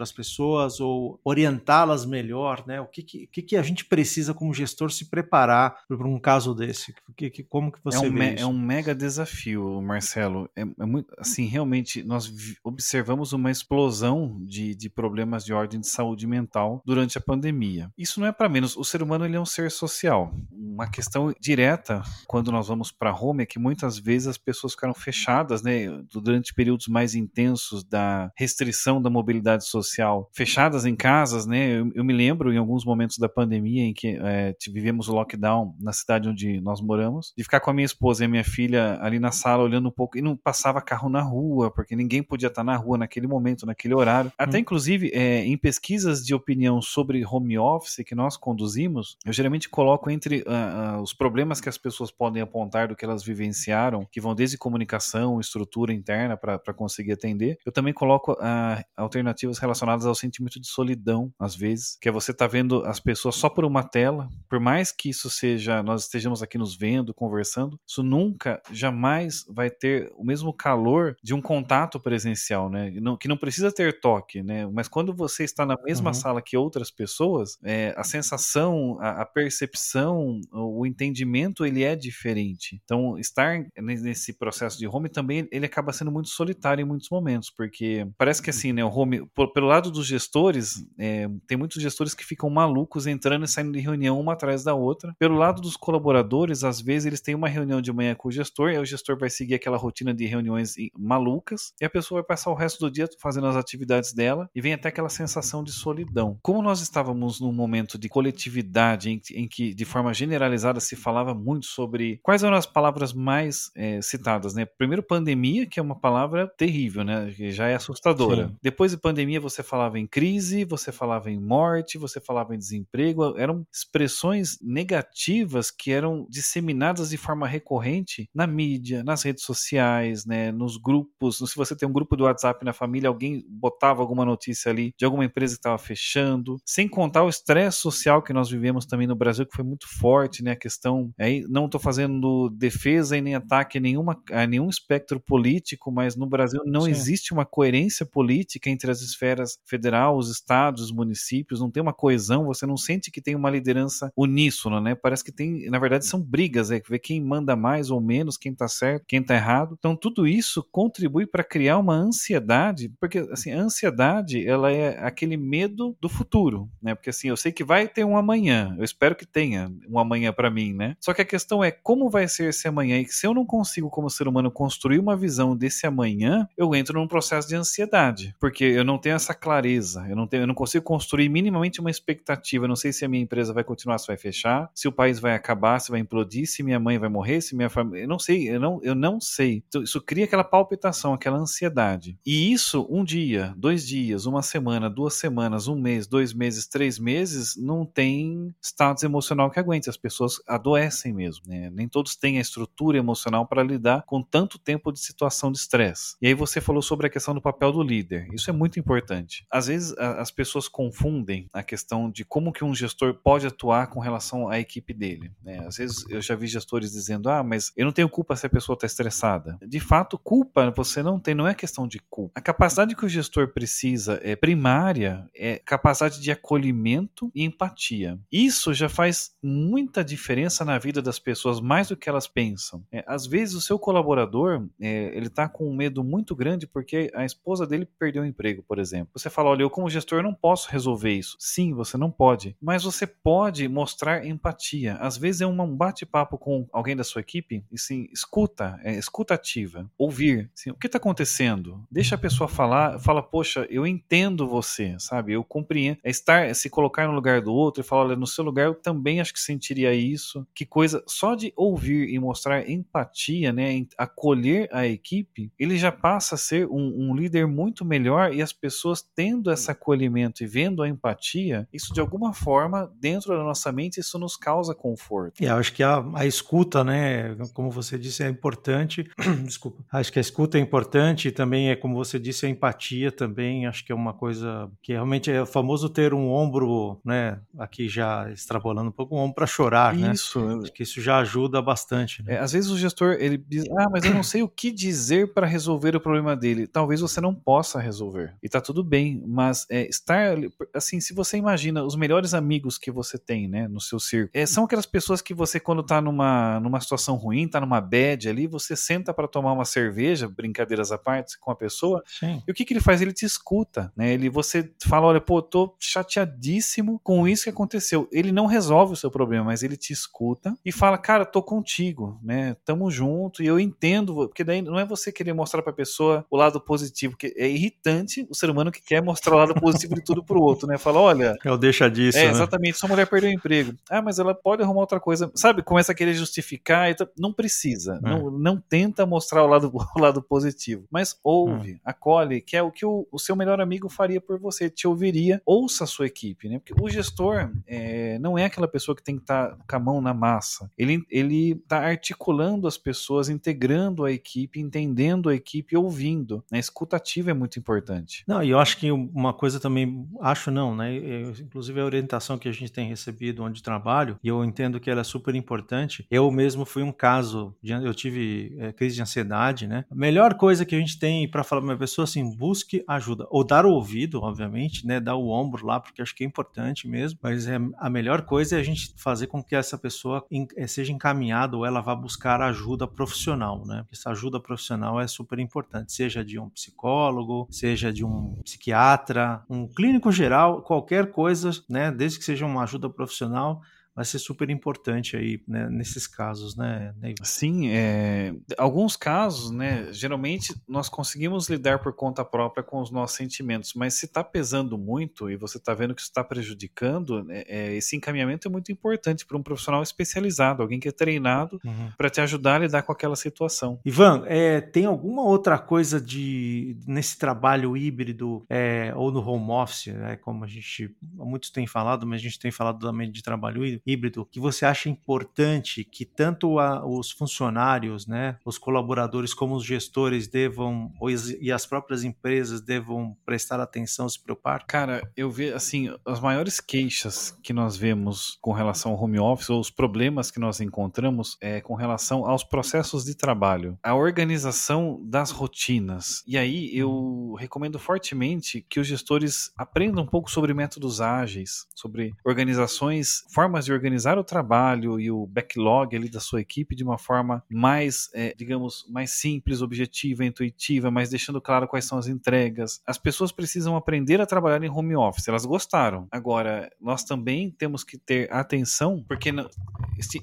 [0.00, 2.80] as pessoas ou orientá-las melhor, né?
[2.80, 6.94] O que, que, que, a gente precisa como gestor se preparar para um caso desse?
[7.16, 8.44] Que, que, como que você é um vê isso?
[8.44, 10.48] É um mega desafio, Marcelo.
[10.56, 12.32] É, é muito, assim, realmente nós
[12.64, 17.90] observamos uma explosão de, de problemas de ordem de saúde mental durante a pandemia.
[17.96, 18.76] Isso não é para menos.
[18.76, 20.34] O ser humano ele é um ser social.
[20.50, 24.94] Uma questão direta quando nós vamos para home é que muitas vezes as pessoas ficaram
[24.94, 31.78] fechadas, né, durante períodos mais intensos da restrição da mobilidade social, fechadas em casas, né.
[31.78, 35.74] Eu, eu me lembro em alguns momentos da pandemia em que é, vivemos o lockdown
[35.80, 38.98] na cidade onde nós moramos, de ficar com a minha esposa e a minha filha
[39.00, 42.48] ali na sala olhando um pouco e não passava carro na rua, porque ninguém podia
[42.48, 44.32] estar na rua naquele momento, naquele horário.
[44.38, 44.60] Até hum.
[44.60, 50.10] inclusive é, em pesquisas de opinião sobre home office que nós conduzimos, eu geralmente coloco
[50.10, 54.20] entre uh, uh, os problemas que as pessoas podem apontar do que elas vivenciaram, que
[54.20, 57.58] vão desde comunicação, estrutura interna para conseguir atender.
[57.64, 62.32] Eu também coloco uh, alternativas relacionadas ao sentimento de solidão, às vezes, que é você
[62.32, 66.02] estar tá vendo as pessoas só por uma tela, por mais que isso seja, nós
[66.02, 71.40] estejamos aqui nos vendo, conversando, isso nunca, jamais vai ter o mesmo calor de um
[71.40, 72.90] contato presencial, né?
[73.18, 74.66] que não precisa ter toque, né?
[74.66, 76.14] Mas quando você está na mesma uhum.
[76.14, 82.80] sala que outras pessoas, é, a sensação, a, a, percepção, o entendimento, ele é diferente.
[82.82, 87.50] Então, estar nesse processo de home também ele acaba sendo muito solitário em muitos momentos,
[87.50, 91.82] porque parece que assim, né, o home, por, pelo lado dos gestores, é, tem muitos
[91.82, 95.14] gestores que ficam malucos entrando e saindo de reunião uma atrás da outra.
[95.18, 98.70] Pelo lado dos colaboradores, às vezes eles têm uma reunião de manhã com o gestor,
[98.70, 102.50] e o gestor vai seguir aquela rotina de reuniões malucas, e a pessoa vai passar
[102.50, 106.38] o resto do dia fazendo as atividades dela, e vem até aquela sensação de solidão.
[106.42, 111.34] Como nós estávamos num momento de coletividade em, em que, de forma generalizada, se falava
[111.34, 114.64] muito sobre quais eram as palavras mais é, citadas, né?
[114.64, 117.32] Primeiro, pandemia, que é uma palavra terrível, né?
[117.36, 118.46] Que já é assustadora.
[118.46, 118.56] Sim.
[118.62, 123.36] Depois de pandemia, você falava em crise, você falava em morte, você falava em desemprego,
[123.36, 130.52] eram expressões negativas que eram disseminadas de forma recorrente na mídia, nas redes sociais, né?
[130.52, 131.38] Nos grupos.
[131.38, 135.04] Se você tem um grupo do WhatsApp na família, alguém botava alguma notícia ali de
[135.04, 139.14] alguma empresa que estava fechando, sem contar o estresse social que nós vivemos também no
[139.14, 140.52] Brasil, que foi muito forte, né?
[140.52, 145.20] A questão aí não estou fazendo defesa e nem ataque a, nenhuma, a nenhum espectro
[145.20, 146.90] político, mas no Brasil não Sim.
[146.90, 151.92] existe uma coerência política entre as esferas federal, os estados, os municípios, não tem uma
[151.92, 154.94] coesão, você não sente que tem uma liderança uníssona, né?
[154.94, 158.52] Parece que tem, na verdade, são brigas, é ver quem manda mais ou menos, quem
[158.52, 159.76] está certo, quem está errado.
[159.78, 165.36] Então tudo isso contribui para criar uma ansiedade, porque assim, a ansiedade, ela é aquele
[165.36, 166.49] medo do futuro,
[166.82, 166.94] né?
[166.94, 170.32] Porque assim, eu sei que vai ter um amanhã, eu espero que tenha um amanhã
[170.32, 170.96] para mim, né?
[171.00, 173.90] Só que a questão é como vai ser esse amanhã e se eu não consigo
[173.90, 178.64] como ser humano construir uma visão desse amanhã, eu entro num processo de ansiedade, porque
[178.64, 182.64] eu não tenho essa clareza, eu não tenho, eu não consigo construir minimamente uma expectativa,
[182.64, 185.18] eu não sei se a minha empresa vai continuar, se vai fechar, se o país
[185.18, 188.18] vai acabar, se vai implodir, se minha mãe vai morrer, se minha família, eu não
[188.18, 189.62] sei, eu não, eu não sei.
[189.68, 192.18] Então, isso cria aquela palpitação, aquela ansiedade.
[192.24, 196.98] E isso um dia, dois dias, uma semana, duas semanas, um mês, dois meses, três
[196.98, 199.90] meses, não tem status emocional que aguente.
[199.90, 201.70] As pessoas adoecem mesmo, né?
[201.70, 206.16] Nem todos têm a estrutura emocional para lidar com tanto tempo de situação de estresse.
[206.20, 208.28] E aí você falou sobre a questão do papel do líder.
[208.32, 209.46] Isso é muito importante.
[209.50, 213.88] Às vezes a, as pessoas confundem a questão de como que um gestor pode atuar
[213.88, 215.30] com relação à equipe dele.
[215.42, 215.64] Né?
[215.66, 218.50] Às vezes eu já vi gestores dizendo, ah, mas eu não tenho culpa se a
[218.50, 219.58] pessoa está estressada.
[219.66, 222.32] De fato, culpa você não tem, não é questão de culpa.
[222.34, 228.18] A capacidade que o gestor precisa é primária é capacidade de acolhimento e empatia.
[228.30, 232.84] Isso já faz muita diferença na vida das pessoas, mais do que elas pensam.
[232.92, 237.10] É, às vezes o seu colaborador, é, ele está com um medo muito grande porque
[237.14, 239.10] a esposa dele perdeu o emprego, por exemplo.
[239.14, 241.36] Você fala, olha, eu como gestor não posso resolver isso.
[241.38, 244.96] Sim, você não pode, mas você pode mostrar empatia.
[244.96, 249.34] Às vezes é um bate-papo com alguém da sua equipe e sim, escuta, é, escuta
[249.34, 250.50] ativa, ouvir.
[250.54, 251.84] Assim, o que está acontecendo?
[251.90, 255.32] Deixa a pessoa falar, fala, poxa, eu entendo você, sabe?
[255.32, 255.98] Eu compreendo.
[256.02, 258.66] É estar, é se colocar no lugar do outro e falar, olha, no seu lugar
[258.66, 260.46] eu também acho que sentiria isso.
[260.54, 266.34] Que coisa, só de ouvir e mostrar empatia, né, acolher a equipe, ele já passa
[266.34, 270.82] a ser um, um líder muito melhor e as pessoas tendo esse acolhimento e vendo
[270.82, 275.42] a empatia, isso de alguma forma, dentro da nossa mente, isso nos causa conforto.
[275.42, 279.08] E eu acho que a, a escuta, né, como você disse, é importante.
[279.44, 279.84] Desculpa.
[279.92, 283.66] Acho que a escuta é importante e também é, como você disse, a empatia também.
[283.66, 288.30] Acho que é uma coisa que realmente é famoso ter um ombro, né, aqui já
[288.30, 290.40] extrapolando um pouco, um ombro para chorar, isso.
[290.40, 290.54] né?
[290.54, 290.62] Isso.
[290.62, 292.22] Acho que isso já ajuda bastante.
[292.22, 292.34] Né?
[292.34, 295.34] É, às vezes o gestor, ele diz, ah, mas eu não sei o que dizer
[295.34, 296.66] para resolver o problema dele.
[296.66, 298.34] Talvez você não possa resolver.
[298.42, 300.36] E tá tudo bem, mas é, estar,
[300.72, 304.46] assim, se você imagina os melhores amigos que você tem, né, no seu círculo, é,
[304.46, 308.46] são aquelas pessoas que você, quando tá numa, numa situação ruim, tá numa bad ali,
[308.46, 312.42] você senta para tomar uma cerveja, brincadeiras à parte, com a pessoa, Sim.
[312.48, 313.02] e o que que ele faz?
[313.02, 318.08] Ele te escuta, né, ele, você fala, olha, pô, tô chateadíssimo com isso que aconteceu.
[318.12, 322.18] Ele não resolve o seu problema, mas ele te escuta e fala, cara, tô contigo,
[322.22, 326.24] né, tamo junto, e eu entendo, porque daí não é você querer mostrar pra pessoa
[326.30, 329.94] o lado positivo, que é irritante o ser humano que quer mostrar o lado positivo
[329.94, 330.78] de tudo pro outro, né?
[330.78, 331.36] Fala, olha.
[331.44, 332.18] É o deixa disso.
[332.18, 332.30] É, né?
[332.30, 332.78] exatamente.
[332.78, 333.74] Sua mulher perdeu o emprego.
[333.88, 335.30] Ah, mas ela pode arrumar outra coisa.
[335.34, 335.62] Sabe?
[335.62, 336.94] Começa a querer justificar.
[337.18, 338.00] Não precisa.
[338.04, 338.08] É.
[338.08, 340.84] Não, não tenta mostrar o lado, o lado positivo.
[340.90, 341.78] Mas ouve, é.
[341.84, 344.70] acolhe, que é o que o, o, seu melhor amigo faria por você.
[344.70, 345.40] Te ouviria.
[345.44, 346.58] Ouça a sua equipe, né?
[346.58, 349.78] Porque o gestor é, não é aquela pessoa que tem que estar tá com a
[349.78, 350.70] mão na massa.
[350.76, 356.44] Ele, ele tá articulando as pessoas, integrando a equipe, entendendo a equipe, ouvindo.
[356.52, 358.24] A escutativa é muito importante.
[358.26, 360.94] Não, e eu acho que uma coisa também, acho não, né?
[360.94, 364.90] Eu, inclusive a orientação que a gente tem recebido onde trabalho, e eu entendo que
[364.90, 366.06] ela é super importante.
[366.10, 369.84] Eu mesmo fui um caso, de, eu tive é, crise de ansiedade, né?
[369.90, 373.26] A melhor coisa que a gente tem para falar para uma pessoa assim, busque ajuda.
[373.30, 375.00] Ou dar o ouvido, obviamente, né?
[375.00, 377.18] Dar o ombro lá, porque acho que é importante mesmo.
[377.22, 380.92] Mas é, a melhor coisa é a gente fazer com que essa pessoa é, seja
[380.92, 383.84] encaminhada ou ela vá buscar ajuda profissional, né?
[383.92, 389.66] Essa ajuda profissional é super importante, seja de um psicólogo, seja de um psiquiatra, um
[389.66, 391.90] clínico geral, qualquer coisa, né?
[391.90, 393.62] Desde que seja uma ajuda profissional,
[393.94, 396.94] vai ser super importante aí né, nesses casos, né?
[397.22, 399.88] Sim, é, alguns casos, né?
[399.92, 404.78] Geralmente nós conseguimos lidar por conta própria com os nossos sentimentos, mas se está pesando
[404.78, 408.70] muito e você está vendo que isso está prejudicando, é, é, esse encaminhamento é muito
[408.70, 411.90] importante para um profissional especializado, alguém que é treinado uhum.
[411.96, 413.80] para te ajudar a lidar com aquela situação.
[413.84, 419.88] Ivan, é, tem alguma outra coisa de nesse trabalho híbrido é, ou no home office,
[419.88, 423.64] né, como a gente muitos têm falado, mas a gente tem falado também de trabalho
[423.64, 429.54] híbrido híbrido que você acha importante que tanto a, os funcionários, né, os colaboradores, como
[429.54, 430.92] os gestores devam,
[431.40, 434.64] e as próprias empresas devam prestar atenção, se preocupar?
[434.66, 439.50] Cara, eu vejo, assim, as maiores queixas que nós vemos com relação ao home office,
[439.50, 445.00] ou os problemas que nós encontramos, é com relação aos processos de trabalho, a organização
[445.04, 446.22] das rotinas.
[446.26, 447.34] E aí eu uhum.
[447.34, 453.69] recomendo fortemente que os gestores aprendam um pouco sobre métodos ágeis, sobre organizações, formas de
[453.72, 458.34] organizar o trabalho e o backlog ali da sua equipe de uma forma mais, é,
[458.36, 462.80] digamos, mais simples, objetiva, intuitiva, mas deixando claro quais são as entregas.
[462.86, 466.06] As pessoas precisam aprender a trabalhar em home office, elas gostaram.
[466.10, 469.30] Agora, nós também temos que ter atenção, porque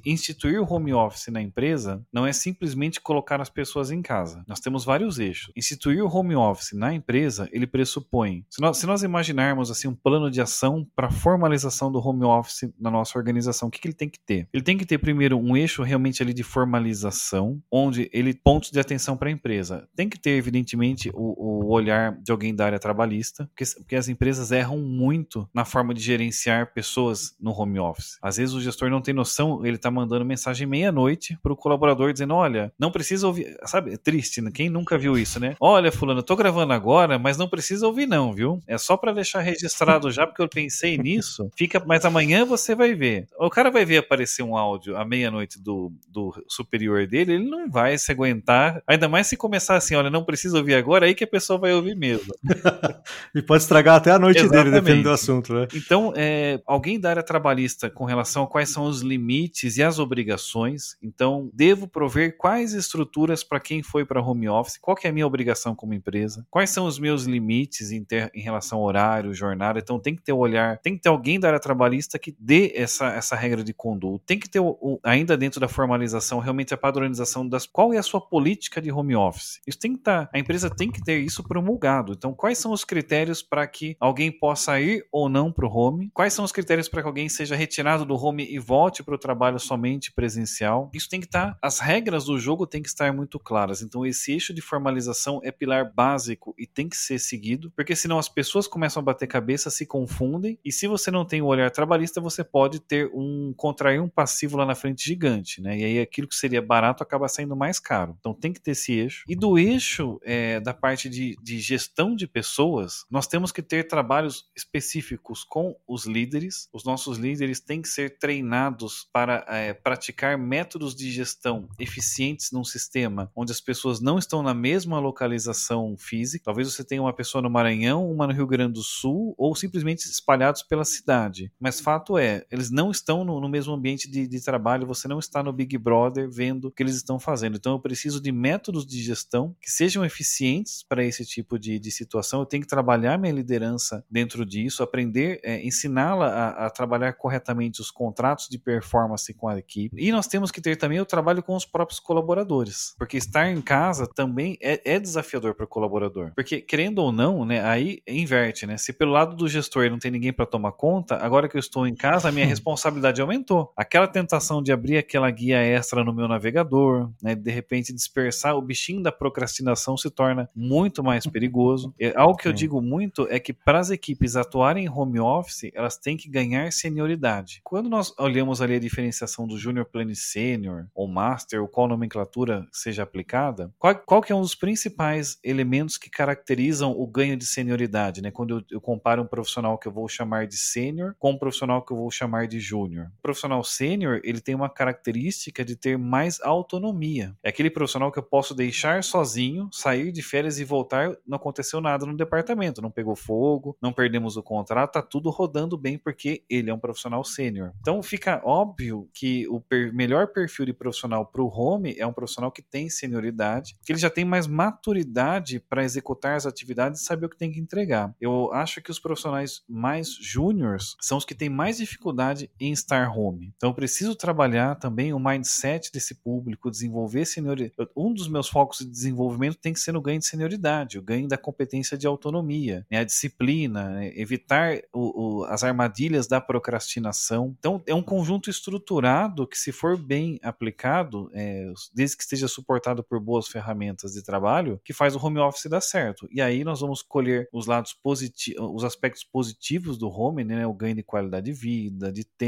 [0.05, 4.43] instituir o home office na empresa não é simplesmente colocar as pessoas em casa.
[4.47, 5.51] Nós temos vários eixos.
[5.55, 9.95] Instituir o home office na empresa, ele pressupõe, se nós, se nós imaginarmos assim um
[9.95, 13.87] plano de ação para formalização do home office na nossa organização, organização, o que, que
[13.87, 14.47] ele tem que ter?
[14.51, 18.79] Ele tem que ter primeiro um eixo realmente ali de formalização, onde ele pontos de
[18.79, 19.87] atenção para a empresa.
[19.95, 24.07] Tem que ter, evidentemente, o, o, olhar de alguém da área trabalhista, porque, porque as
[24.07, 28.17] empresas erram muito na forma de gerenciar pessoas no home office.
[28.21, 32.11] Às vezes o gestor não tem noção, ele está mandando mensagem meia-noite para o colaborador
[32.11, 33.57] dizendo: olha, não precisa ouvir.
[33.65, 34.51] Sabe, é triste, né?
[34.53, 35.55] Quem nunca viu isso, né?
[35.59, 38.61] Olha, Fulano, tô gravando agora, mas não precisa ouvir, não, viu?
[38.67, 41.49] É só para deixar registrado já, porque eu pensei nisso.
[41.55, 45.61] Fica, mas amanhã você vai ver o cara vai ver aparecer um áudio à meia-noite
[45.61, 48.81] do, do superior dele, ele não vai se aguentar.
[48.87, 51.73] Ainda mais se começar assim, olha, não precisa ouvir agora, aí que a pessoa vai
[51.73, 52.33] ouvir mesmo.
[53.35, 54.63] e pode estragar até a noite Exatamente.
[54.63, 55.67] dele, dependendo do assunto, né?
[55.73, 59.99] Então, é, alguém da área trabalhista com relação a quais são os limites e as
[59.99, 60.97] obrigações.
[61.01, 65.27] Então, devo prover quais estruturas para quem foi para home office, qual é a minha
[65.27, 69.79] obrigação como empresa, quais são os meus limites em, ter, em relação ao horário, jornada.
[69.79, 72.71] Então, tem que ter o olhar, tem que ter alguém da área trabalhista que dê
[72.75, 74.23] essa essa regra de conduta.
[74.25, 77.97] Tem que ter, o, o, ainda dentro da formalização, realmente a padronização das qual é
[77.97, 79.59] a sua política de home office.
[79.65, 82.13] Isso tem que estar, tá, a empresa tem que ter isso promulgado.
[82.13, 86.09] Então, quais são os critérios para que alguém possa ir ou não para o home?
[86.13, 89.19] Quais são os critérios para que alguém seja retirado do home e volte para o
[89.19, 90.89] trabalho somente presencial?
[90.93, 93.81] Isso tem que estar, tá, as regras do jogo têm que estar muito claras.
[93.81, 98.17] Então, esse eixo de formalização é pilar básico e tem que ser seguido, porque senão
[98.17, 101.69] as pessoas começam a bater cabeça, se confundem, e se você não tem o olhar
[101.71, 105.77] trabalhista, você pode ter um contrair um passivo lá na frente gigante, né?
[105.77, 108.15] E aí aquilo que seria barato acaba saindo mais caro.
[108.19, 109.23] Então tem que ter esse eixo.
[109.27, 113.87] E do eixo é, da parte de, de gestão de pessoas, nós temos que ter
[113.87, 116.67] trabalhos específicos com os líderes.
[116.73, 122.63] Os nossos líderes têm que ser treinados para é, praticar métodos de gestão eficientes num
[122.63, 126.45] sistema onde as pessoas não estão na mesma localização física.
[126.45, 130.05] Talvez você tenha uma pessoa no Maranhão, uma no Rio Grande do Sul, ou simplesmente
[130.05, 131.51] espalhados pela cidade.
[131.59, 135.19] Mas fato é, eles não estão no, no mesmo ambiente de, de, trabalho, você não
[135.19, 137.57] está no Big Brother vendo o que eles estão fazendo.
[137.57, 141.91] Então eu preciso de métodos de gestão que sejam eficientes para esse tipo de, de
[141.91, 142.41] situação.
[142.41, 147.81] Eu tenho que trabalhar minha liderança dentro disso, aprender, é, ensiná-la a, a, trabalhar corretamente
[147.81, 149.95] os contratos de performance com a equipe.
[149.97, 153.61] E nós temos que ter também o trabalho com os próprios colaboradores, porque estar em
[153.61, 156.31] casa também é, é desafiador para o colaborador.
[156.35, 158.77] Porque, querendo ou não, né, aí inverte, né?
[158.77, 161.87] Se pelo lado do gestor não tem ninguém para tomar conta, agora que eu estou
[161.87, 162.86] em casa, a minha responsabilidade
[163.21, 163.71] aumentou.
[163.75, 168.61] Aquela tentação de abrir aquela guia extra no meu navegador, né, de repente dispersar o
[168.61, 171.93] bichinho da procrastinação se torna muito mais perigoso.
[171.99, 175.71] É, algo que eu digo muito é que para as equipes atuarem em home office,
[175.73, 177.61] elas têm que ganhar senioridade.
[177.63, 182.67] Quando nós olhamos ali a diferenciação do Junior Plane Senior ou Master, ou qual nomenclatura
[182.71, 187.45] seja aplicada, qual, qual que é um dos principais elementos que caracterizam o ganho de
[187.45, 188.21] senioridade?
[188.21, 188.31] Né?
[188.31, 191.81] Quando eu, eu comparo um profissional que eu vou chamar de sênior com um profissional
[191.81, 193.07] que eu vou chamar de júnior.
[193.19, 197.35] O profissional sênior, ele tem uma característica de ter mais autonomia.
[197.43, 201.79] É aquele profissional que eu posso deixar sozinho, sair de férias e voltar, não aconteceu
[201.79, 206.43] nada no departamento, não pegou fogo, não perdemos o contrato, tá tudo rodando bem porque
[206.49, 207.71] ele é um profissional sênior.
[207.79, 212.13] Então fica óbvio que o per melhor perfil de profissional para o home é um
[212.13, 217.05] profissional que tem senioridade, que ele já tem mais maturidade para executar as atividades e
[217.05, 218.13] saber o que tem que entregar.
[218.19, 223.09] Eu acho que os profissionais mais júniores são os que têm mais dificuldade em estar
[223.09, 223.53] home.
[223.55, 227.89] Então eu preciso trabalhar também o mindset desse público, desenvolver senioridade.
[227.95, 231.27] Um dos meus focos de desenvolvimento tem que ser no ganho de senioridade, o ganho
[231.27, 232.99] da competência de autonomia, né?
[232.99, 234.11] a disciplina, né?
[234.15, 237.55] evitar o, o, as armadilhas da procrastinação.
[237.59, 243.03] Então é um conjunto estruturado que, se for bem aplicado, é, desde que esteja suportado
[243.03, 246.27] por boas ferramentas de trabalho, que faz o home office dar certo.
[246.31, 250.65] E aí nós vamos colher os lados positivos, os aspectos positivos do home, né?
[250.65, 252.46] O ganho de qualidade de vida, de tempo,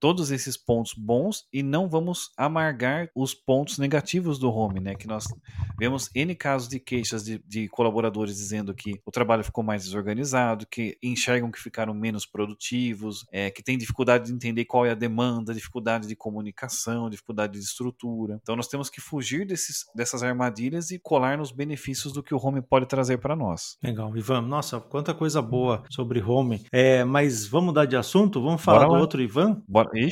[0.00, 4.94] todos esses pontos bons e não vamos amargar os pontos negativos do home, né?
[4.94, 5.24] Que nós
[5.78, 10.66] vemos N casos de queixas de, de colaboradores dizendo que o trabalho ficou mais desorganizado,
[10.66, 14.94] que enxergam que ficaram menos produtivos, é, que tem dificuldade de entender qual é a
[14.94, 18.38] demanda, dificuldade de comunicação, dificuldade de estrutura.
[18.42, 22.38] Então nós temos que fugir desses, dessas armadilhas e colar nos benefícios do que o
[22.38, 23.76] home pode trazer para nós.
[23.82, 24.42] Legal, Ivan.
[24.42, 26.64] Nossa, quanta coisa boa sobre home.
[26.72, 28.42] É, mas vamos mudar de assunto?
[28.42, 29.62] Vamos falar do outro Ivan?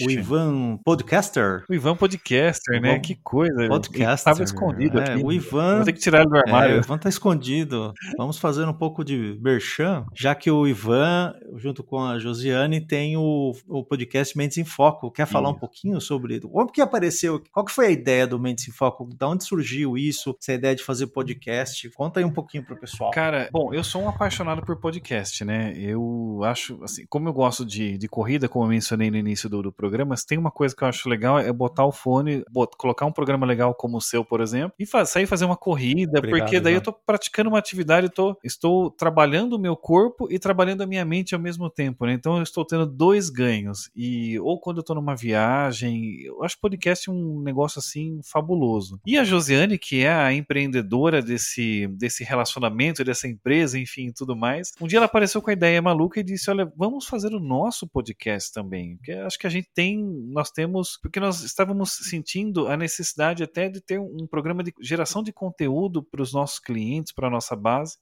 [0.07, 1.65] O Ivan Podcaster.
[1.69, 2.99] O Ivan Podcaster, né?
[2.99, 3.69] Que coisa.
[3.69, 4.15] Podcaster.
[4.15, 5.25] Estava escondido é, aqui.
[5.25, 5.77] O Ivan.
[5.77, 6.77] Vou ter que tirar ele do armário.
[6.77, 7.93] É, o Ivan tá escondido.
[8.17, 13.17] Vamos fazer um pouco de merchan, já que o Ivan, junto com a Josiane, tem
[13.17, 15.11] o, o podcast Mentes em Foco.
[15.11, 17.43] Quer falar um pouquinho sobre como que apareceu?
[17.53, 19.09] Qual que foi a ideia do Mentes em Foco?
[19.15, 20.35] Da onde surgiu isso?
[20.41, 21.91] Essa ideia de fazer podcast?
[21.91, 23.11] Conta aí um pouquinho pro pessoal.
[23.11, 25.75] Cara, bom, eu sou um apaixonado por podcast, né?
[25.77, 29.63] Eu acho, assim, como eu gosto de, de corrida, como eu mencionei no início do,
[29.63, 33.07] do programa, tem uma coisa que eu acho legal é botar o fone, bot, colocar
[33.07, 36.41] um programa legal como o seu, por exemplo, e faz, sair fazer uma corrida, Obrigado,
[36.41, 40.83] porque daí eu tô praticando uma atividade, tô, estou trabalhando o meu corpo e trabalhando
[40.83, 42.13] a minha mente ao mesmo tempo, né?
[42.13, 43.91] Então eu estou tendo dois ganhos.
[43.95, 49.01] E ou quando eu tô numa viagem, eu acho podcast um negócio assim fabuloso.
[49.07, 54.73] E a Josiane, que é a empreendedora desse, desse relacionamento, dessa empresa, enfim, tudo mais,
[54.81, 57.87] um dia ela apareceu com a ideia maluca e disse: Olha, vamos fazer o nosso
[57.87, 58.99] podcast também.
[59.01, 59.99] Porque acho que a gente tem,
[60.31, 65.23] nós temos, porque nós estávamos sentindo a necessidade até de ter um programa de geração
[65.23, 67.97] de conteúdo para os nossos clientes, para a nossa base.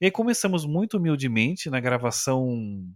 [0.00, 2.46] E aí começamos muito humildemente na gravação.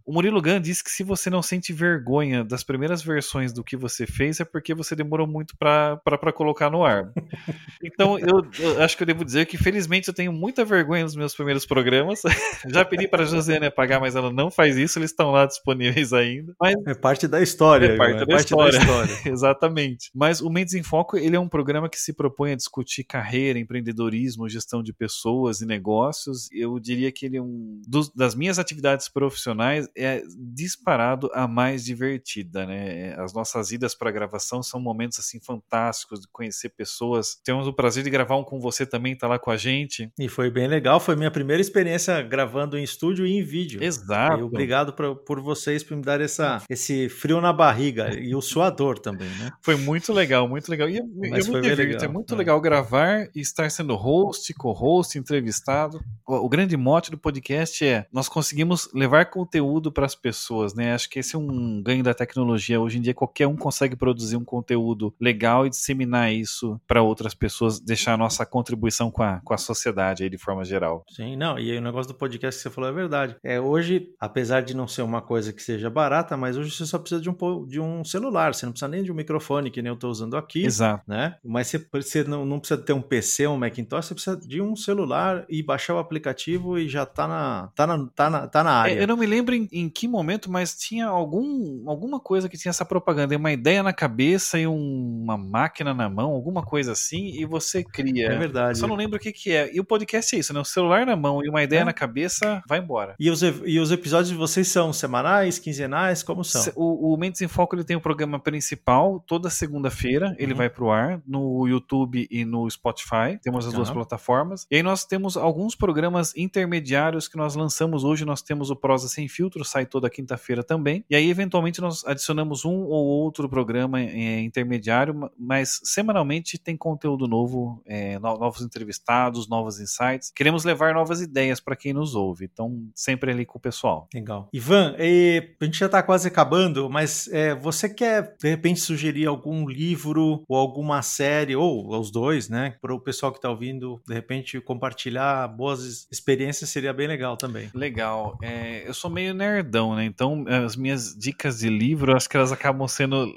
[0.05, 3.77] O Murilo Gun disse que se você não sente vergonha das primeiras versões do que
[3.77, 7.11] você fez, é porque você demorou muito para colocar no ar.
[7.81, 11.15] Então eu, eu, acho que eu devo dizer que felizmente eu tenho muita vergonha nos
[11.15, 12.21] meus primeiros programas.
[12.67, 16.11] Já pedi para a Josiane apagar, mas ela não faz isso, eles estão lá disponíveis
[16.11, 16.53] ainda.
[16.59, 16.75] Mas...
[16.85, 17.93] É parte da história.
[17.93, 18.79] É parte, é da, parte história.
[18.79, 19.17] da história.
[19.31, 20.11] Exatamente.
[20.13, 23.59] Mas o Mentes em Foco ele é um programa que se propõe a discutir carreira,
[23.59, 26.49] empreendedorismo, gestão de pessoas e negócios.
[26.51, 31.85] Eu diria que ele é um dos, das minhas atividades profissionais é disparado a mais
[31.85, 33.13] divertida, né?
[33.19, 37.39] As nossas idas para gravação são momentos assim fantásticos de conhecer pessoas.
[37.43, 40.11] Temos o prazer de gravar um com você também, tá lá com a gente.
[40.17, 43.83] E foi bem legal, foi minha primeira experiência gravando em estúdio e em vídeo.
[43.83, 44.39] Exato.
[44.39, 48.41] E obrigado por, por vocês por me dar essa, esse frio na barriga e o
[48.41, 49.51] suador também, né?
[49.61, 50.89] Foi muito legal, muito legal.
[50.89, 52.03] E é, é muito legal.
[52.03, 56.03] é muito legal gravar e estar sendo host, co-host, entrevistado.
[56.27, 60.93] O, o grande mote do podcast é nós conseguimos levar conteúdo para as pessoas, né?
[60.93, 62.79] Acho que esse é um ganho da tecnologia.
[62.79, 67.33] Hoje em dia qualquer um consegue produzir um conteúdo legal e disseminar isso para outras
[67.33, 71.03] pessoas, deixar a nossa contribuição com a, com a sociedade aí de forma geral.
[71.09, 73.35] Sim, não, e aí o negócio do podcast que você falou é verdade.
[73.43, 76.97] É, hoje, apesar de não ser uma coisa que seja barata, mas hoje você só
[76.97, 79.89] precisa de um, de um celular, você não precisa nem de um microfone que nem
[79.89, 80.65] eu estou usando aqui.
[80.65, 81.03] Exato.
[81.07, 81.35] Né?
[81.43, 84.75] Mas você, você não, não precisa ter um PC, um Macintosh, você precisa de um
[84.75, 88.71] celular e baixar o aplicativo e já tá na, tá na, tá na, tá na
[88.71, 88.93] área.
[88.93, 92.57] É, eu não me lembro em, em, que momento, mas tinha algum, alguma coisa que
[92.57, 96.91] tinha essa propaganda, uma ideia na cabeça e um, uma máquina na mão, alguma coisa
[96.91, 98.27] assim, e você cria.
[98.27, 98.77] É verdade.
[98.77, 99.73] Só não lembro o que, que é.
[99.73, 100.59] E o podcast é isso, né?
[100.59, 101.85] O celular na mão e uma ideia é.
[101.85, 103.15] na cabeça, vai embora.
[103.19, 106.71] E os, e os episódios de vocês são semanais, quinzenais, como são?
[106.75, 110.57] O, o Mentes em Foco ele tem o um programa principal, toda segunda-feira, ele uhum.
[110.57, 113.39] vai pro ar no YouTube e no Spotify.
[113.41, 113.77] Temos as uhum.
[113.77, 114.67] duas plataformas.
[114.69, 118.25] E aí nós temos alguns programas intermediários intermediários que nós lançamos hoje.
[118.25, 121.05] Nós temos o Prosa Sem Filtro, sai toda quinta-feira também.
[121.09, 127.27] E aí, eventualmente, nós adicionamos um ou outro programa é, intermediário, mas semanalmente tem conteúdo
[127.27, 130.31] novo, é, novos entrevistados, novos insights.
[130.35, 132.49] Queremos levar novas ideias para quem nos ouve.
[132.51, 134.07] Então, sempre ali com o pessoal.
[134.13, 134.49] Legal.
[134.51, 139.27] Ivan, e, a gente já está quase acabando, mas é, você quer, de repente, sugerir
[139.27, 142.75] algum livro ou alguma série, ou os dois, né?
[142.81, 147.69] Para o pessoal que está ouvindo, de repente, compartilhar boas experiências seria bem legal também.
[147.73, 148.37] Legal.
[148.41, 150.05] É, eu sou meio nerdão, né?
[150.05, 153.35] Então, as minhas dicas de livro, acho que elas acabam sendo.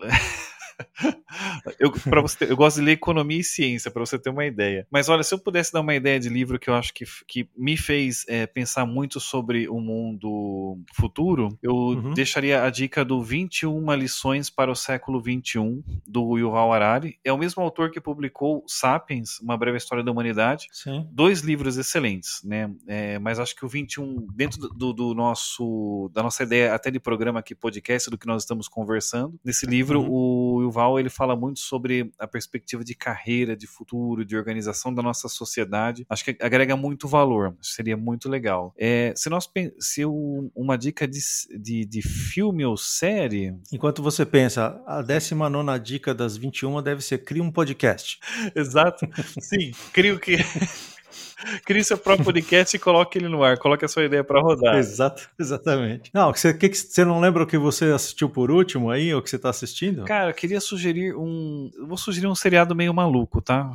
[1.79, 4.87] Eu, você, eu gosto de ler economia e ciência, para você ter uma ideia.
[4.91, 7.49] Mas olha, se eu pudesse dar uma ideia de livro que eu acho que, que
[7.57, 12.15] me fez é, pensar muito sobre o mundo futuro, eu uhum.
[12.15, 17.19] deixaria a dica do 21 lições para o século 21, do Yuval Harari.
[17.25, 20.69] É o mesmo autor que publicou Sapiens, Uma Breve História da Humanidade.
[20.73, 21.07] Sim.
[21.11, 22.71] Dois livros excelentes, né?
[22.87, 27.01] É, mas acho que o 21, dentro do, do, nosso, da nossa ideia até de
[27.01, 30.11] programa aqui, podcast, do que nós estamos conversando, nesse livro, uhum.
[30.11, 35.03] o Yuval ele fala muito sobre a perspectiva de carreira, de futuro, de organização da
[35.03, 36.07] nossa sociedade.
[36.09, 38.75] Acho que agrega muito valor, seria muito legal.
[38.79, 39.49] É, se nós
[39.79, 41.21] se uma dica de,
[41.61, 43.55] de, de, filme ou série.
[43.73, 48.19] Enquanto você pensa, a 19 dica das 21 deve ser cria um podcast.
[48.57, 49.07] Exato.
[49.41, 50.37] Sim, crio que.
[51.65, 53.59] Crie seu próprio podcast e coloque ele no ar.
[53.59, 54.77] Coloque a sua ideia para rodar.
[54.77, 56.11] Exato, exatamente.
[56.13, 59.31] Não, você, que, você não lembra o que você assistiu por último aí, ou que
[59.31, 60.05] você está assistindo?
[60.05, 61.71] Cara, eu queria sugerir um.
[61.75, 63.69] Eu vou sugerir um seriado meio maluco, tá?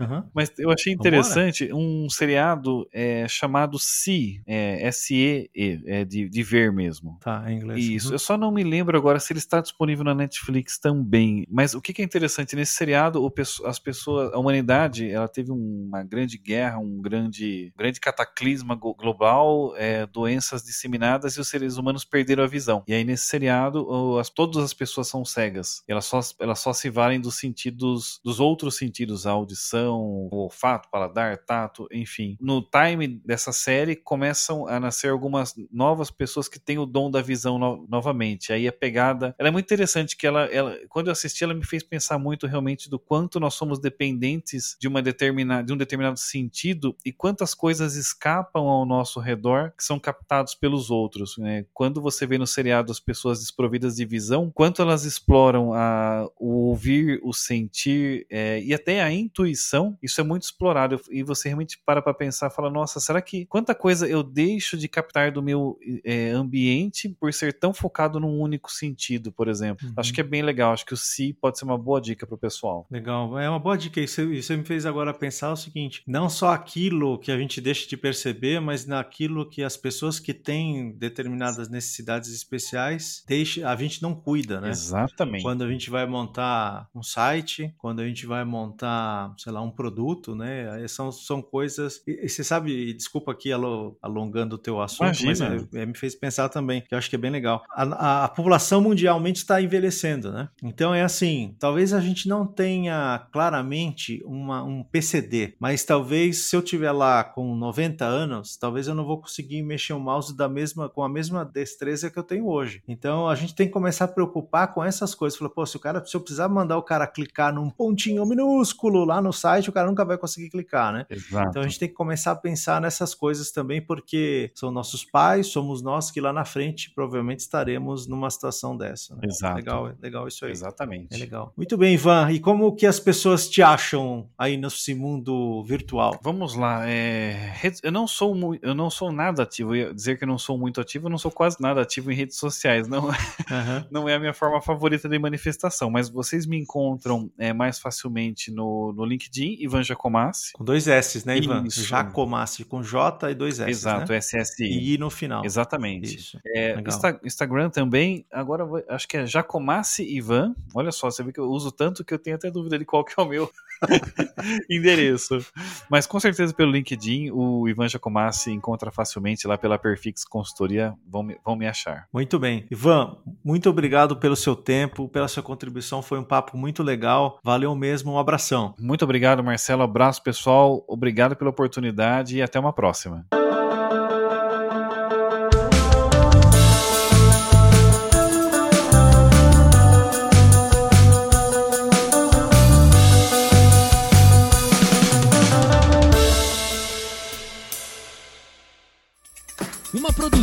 [0.00, 0.24] Uhum.
[0.34, 1.84] Mas eu achei interessante Vambora.
[1.84, 7.18] um seriado é, chamado Se, é, S-E-E, é de, de ver mesmo.
[7.20, 7.84] Tá, em inglês.
[7.84, 8.08] Isso.
[8.08, 8.14] Uhum.
[8.14, 11.46] Eu só não me lembro agora se ele está disponível na Netflix também.
[11.50, 13.32] Mas o que, que é interessante nesse seriado, o,
[13.64, 20.06] as pessoas, a humanidade, ela teve uma grande guerra, um grande, grande cataclisma global, é,
[20.06, 22.82] doenças disseminadas e os seres humanos perderam a visão.
[22.86, 25.82] E aí nesse seriado, as, todas as pessoas são cegas.
[25.88, 30.88] Elas só, elas só se valem dos sentidos, dos outros sentidos, a audição, o olfato,
[30.90, 32.36] paladar, tato, enfim.
[32.40, 37.22] No time dessa série começam a nascer algumas novas pessoas que têm o dom da
[37.22, 38.52] visão no, novamente.
[38.52, 41.64] Aí a pegada, ela é muito interessante que ela, ela, quando eu assisti, ela me
[41.64, 46.18] fez pensar muito realmente do quanto nós somos dependentes de uma determinada, de um determinado
[46.34, 51.38] sentido e quantas coisas escapam ao nosso redor que são captados pelos outros.
[51.38, 51.64] Né?
[51.72, 56.68] Quando você vê no seriado as pessoas desprovidas de visão, quanto elas exploram a, o
[56.68, 61.00] ouvir, o sentir é, e até a intuição, isso é muito explorado.
[61.10, 64.88] E você realmente para para pensar, fala, nossa, será que quanta coisa eu deixo de
[64.88, 69.86] captar do meu é, ambiente por ser tão focado num único sentido, por exemplo?
[69.86, 69.94] Uhum.
[69.96, 70.72] Acho que é bem legal.
[70.72, 72.86] Acho que o Si pode ser uma boa dica para o pessoal.
[72.90, 74.00] Legal, é uma boa dica.
[74.00, 77.88] Isso, isso me fez agora pensar o seguinte: não só aquilo que a gente deixa
[77.88, 84.02] de perceber, mas naquilo que as pessoas que têm determinadas necessidades especiais deixa, a gente
[84.02, 84.70] não cuida, né?
[84.70, 85.42] Exatamente.
[85.42, 89.70] Quando a gente vai montar um site, quando a gente vai montar, sei lá, um
[89.70, 90.86] produto, né?
[90.88, 92.02] São, são coisas.
[92.06, 95.50] E, e você sabe, desculpa aqui alongando o teu assunto, Imagina.
[95.50, 97.64] mas é, é, me fez pensar também, que eu acho que é bem legal.
[97.70, 100.48] A, a, a população mundialmente está envelhecendo, né?
[100.62, 106.44] Então é assim, talvez a gente não tenha claramente uma, um PCD, mas talvez talvez
[106.50, 110.36] se eu tiver lá com 90 anos, talvez eu não vou conseguir mexer o mouse
[110.36, 112.82] da mesma com a mesma destreza que eu tenho hoje.
[112.86, 115.38] Então a gente tem que começar a preocupar com essas coisas.
[115.38, 119.02] Falar, pô, se o cara, se eu precisar mandar o cara clicar num pontinho minúsculo
[119.06, 121.06] lá no site, o cara nunca vai conseguir clicar, né?
[121.08, 121.48] Exato.
[121.48, 125.46] Então a gente tem que começar a pensar nessas coisas também, porque são nossos pais,
[125.46, 129.14] somos nós que lá na frente provavelmente estaremos numa situação dessa.
[129.14, 129.22] Né?
[129.24, 129.56] Exato.
[129.56, 130.50] Legal, legal isso aí.
[130.50, 131.14] Exatamente.
[131.14, 131.50] É legal.
[131.56, 132.30] Muito bem, Ivan.
[132.30, 135.93] E como que as pessoas te acham aí nesse mundo virtual?
[136.22, 136.88] Vamos lá.
[136.88, 139.74] É, eu não sou eu não sou nada ativo.
[139.74, 142.10] Eu ia dizer que eu não sou muito ativo, eu não sou quase nada ativo
[142.10, 142.88] em redes sociais.
[142.88, 143.14] Não, uhum.
[143.90, 145.90] não é a minha forma favorita de manifestação.
[145.90, 150.52] Mas vocês me encontram é, mais facilmente no, no LinkedIn, Ivan Jacomassi.
[150.52, 151.64] Com dois S, né, Ivan?
[151.66, 151.84] Isso.
[151.84, 153.70] Jacomassi com J e dois S.
[153.70, 154.18] Exato, né?
[154.18, 154.64] SSI.
[154.64, 155.44] E I no final.
[155.44, 156.16] Exatamente.
[156.16, 156.38] Isso.
[156.46, 158.26] É, Insta Instagram também.
[158.32, 160.54] Agora acho que é Jacomassi Ivan.
[160.74, 163.04] Olha só, você vê que eu uso tanto que eu tenho até dúvida de qual
[163.04, 163.50] que é o meu
[164.70, 165.44] endereço.
[165.88, 171.22] Mas com certeza pelo LinkedIn, o Ivan Jacomassi encontra facilmente lá pela Perfix Consultoria, vão
[171.22, 172.08] me, vão me achar.
[172.12, 172.66] Muito bem.
[172.70, 177.38] Ivan, muito obrigado pelo seu tempo, pela sua contribuição, foi um papo muito legal.
[177.42, 178.74] Valeu mesmo, um abração.
[178.78, 179.82] Muito obrigado, Marcelo.
[179.82, 180.84] Abraço, pessoal.
[180.88, 183.26] Obrigado pela oportunidade e até uma próxima.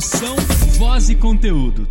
[0.02, 0.36] Produção,
[0.80, 1.88] voz e conteúdo.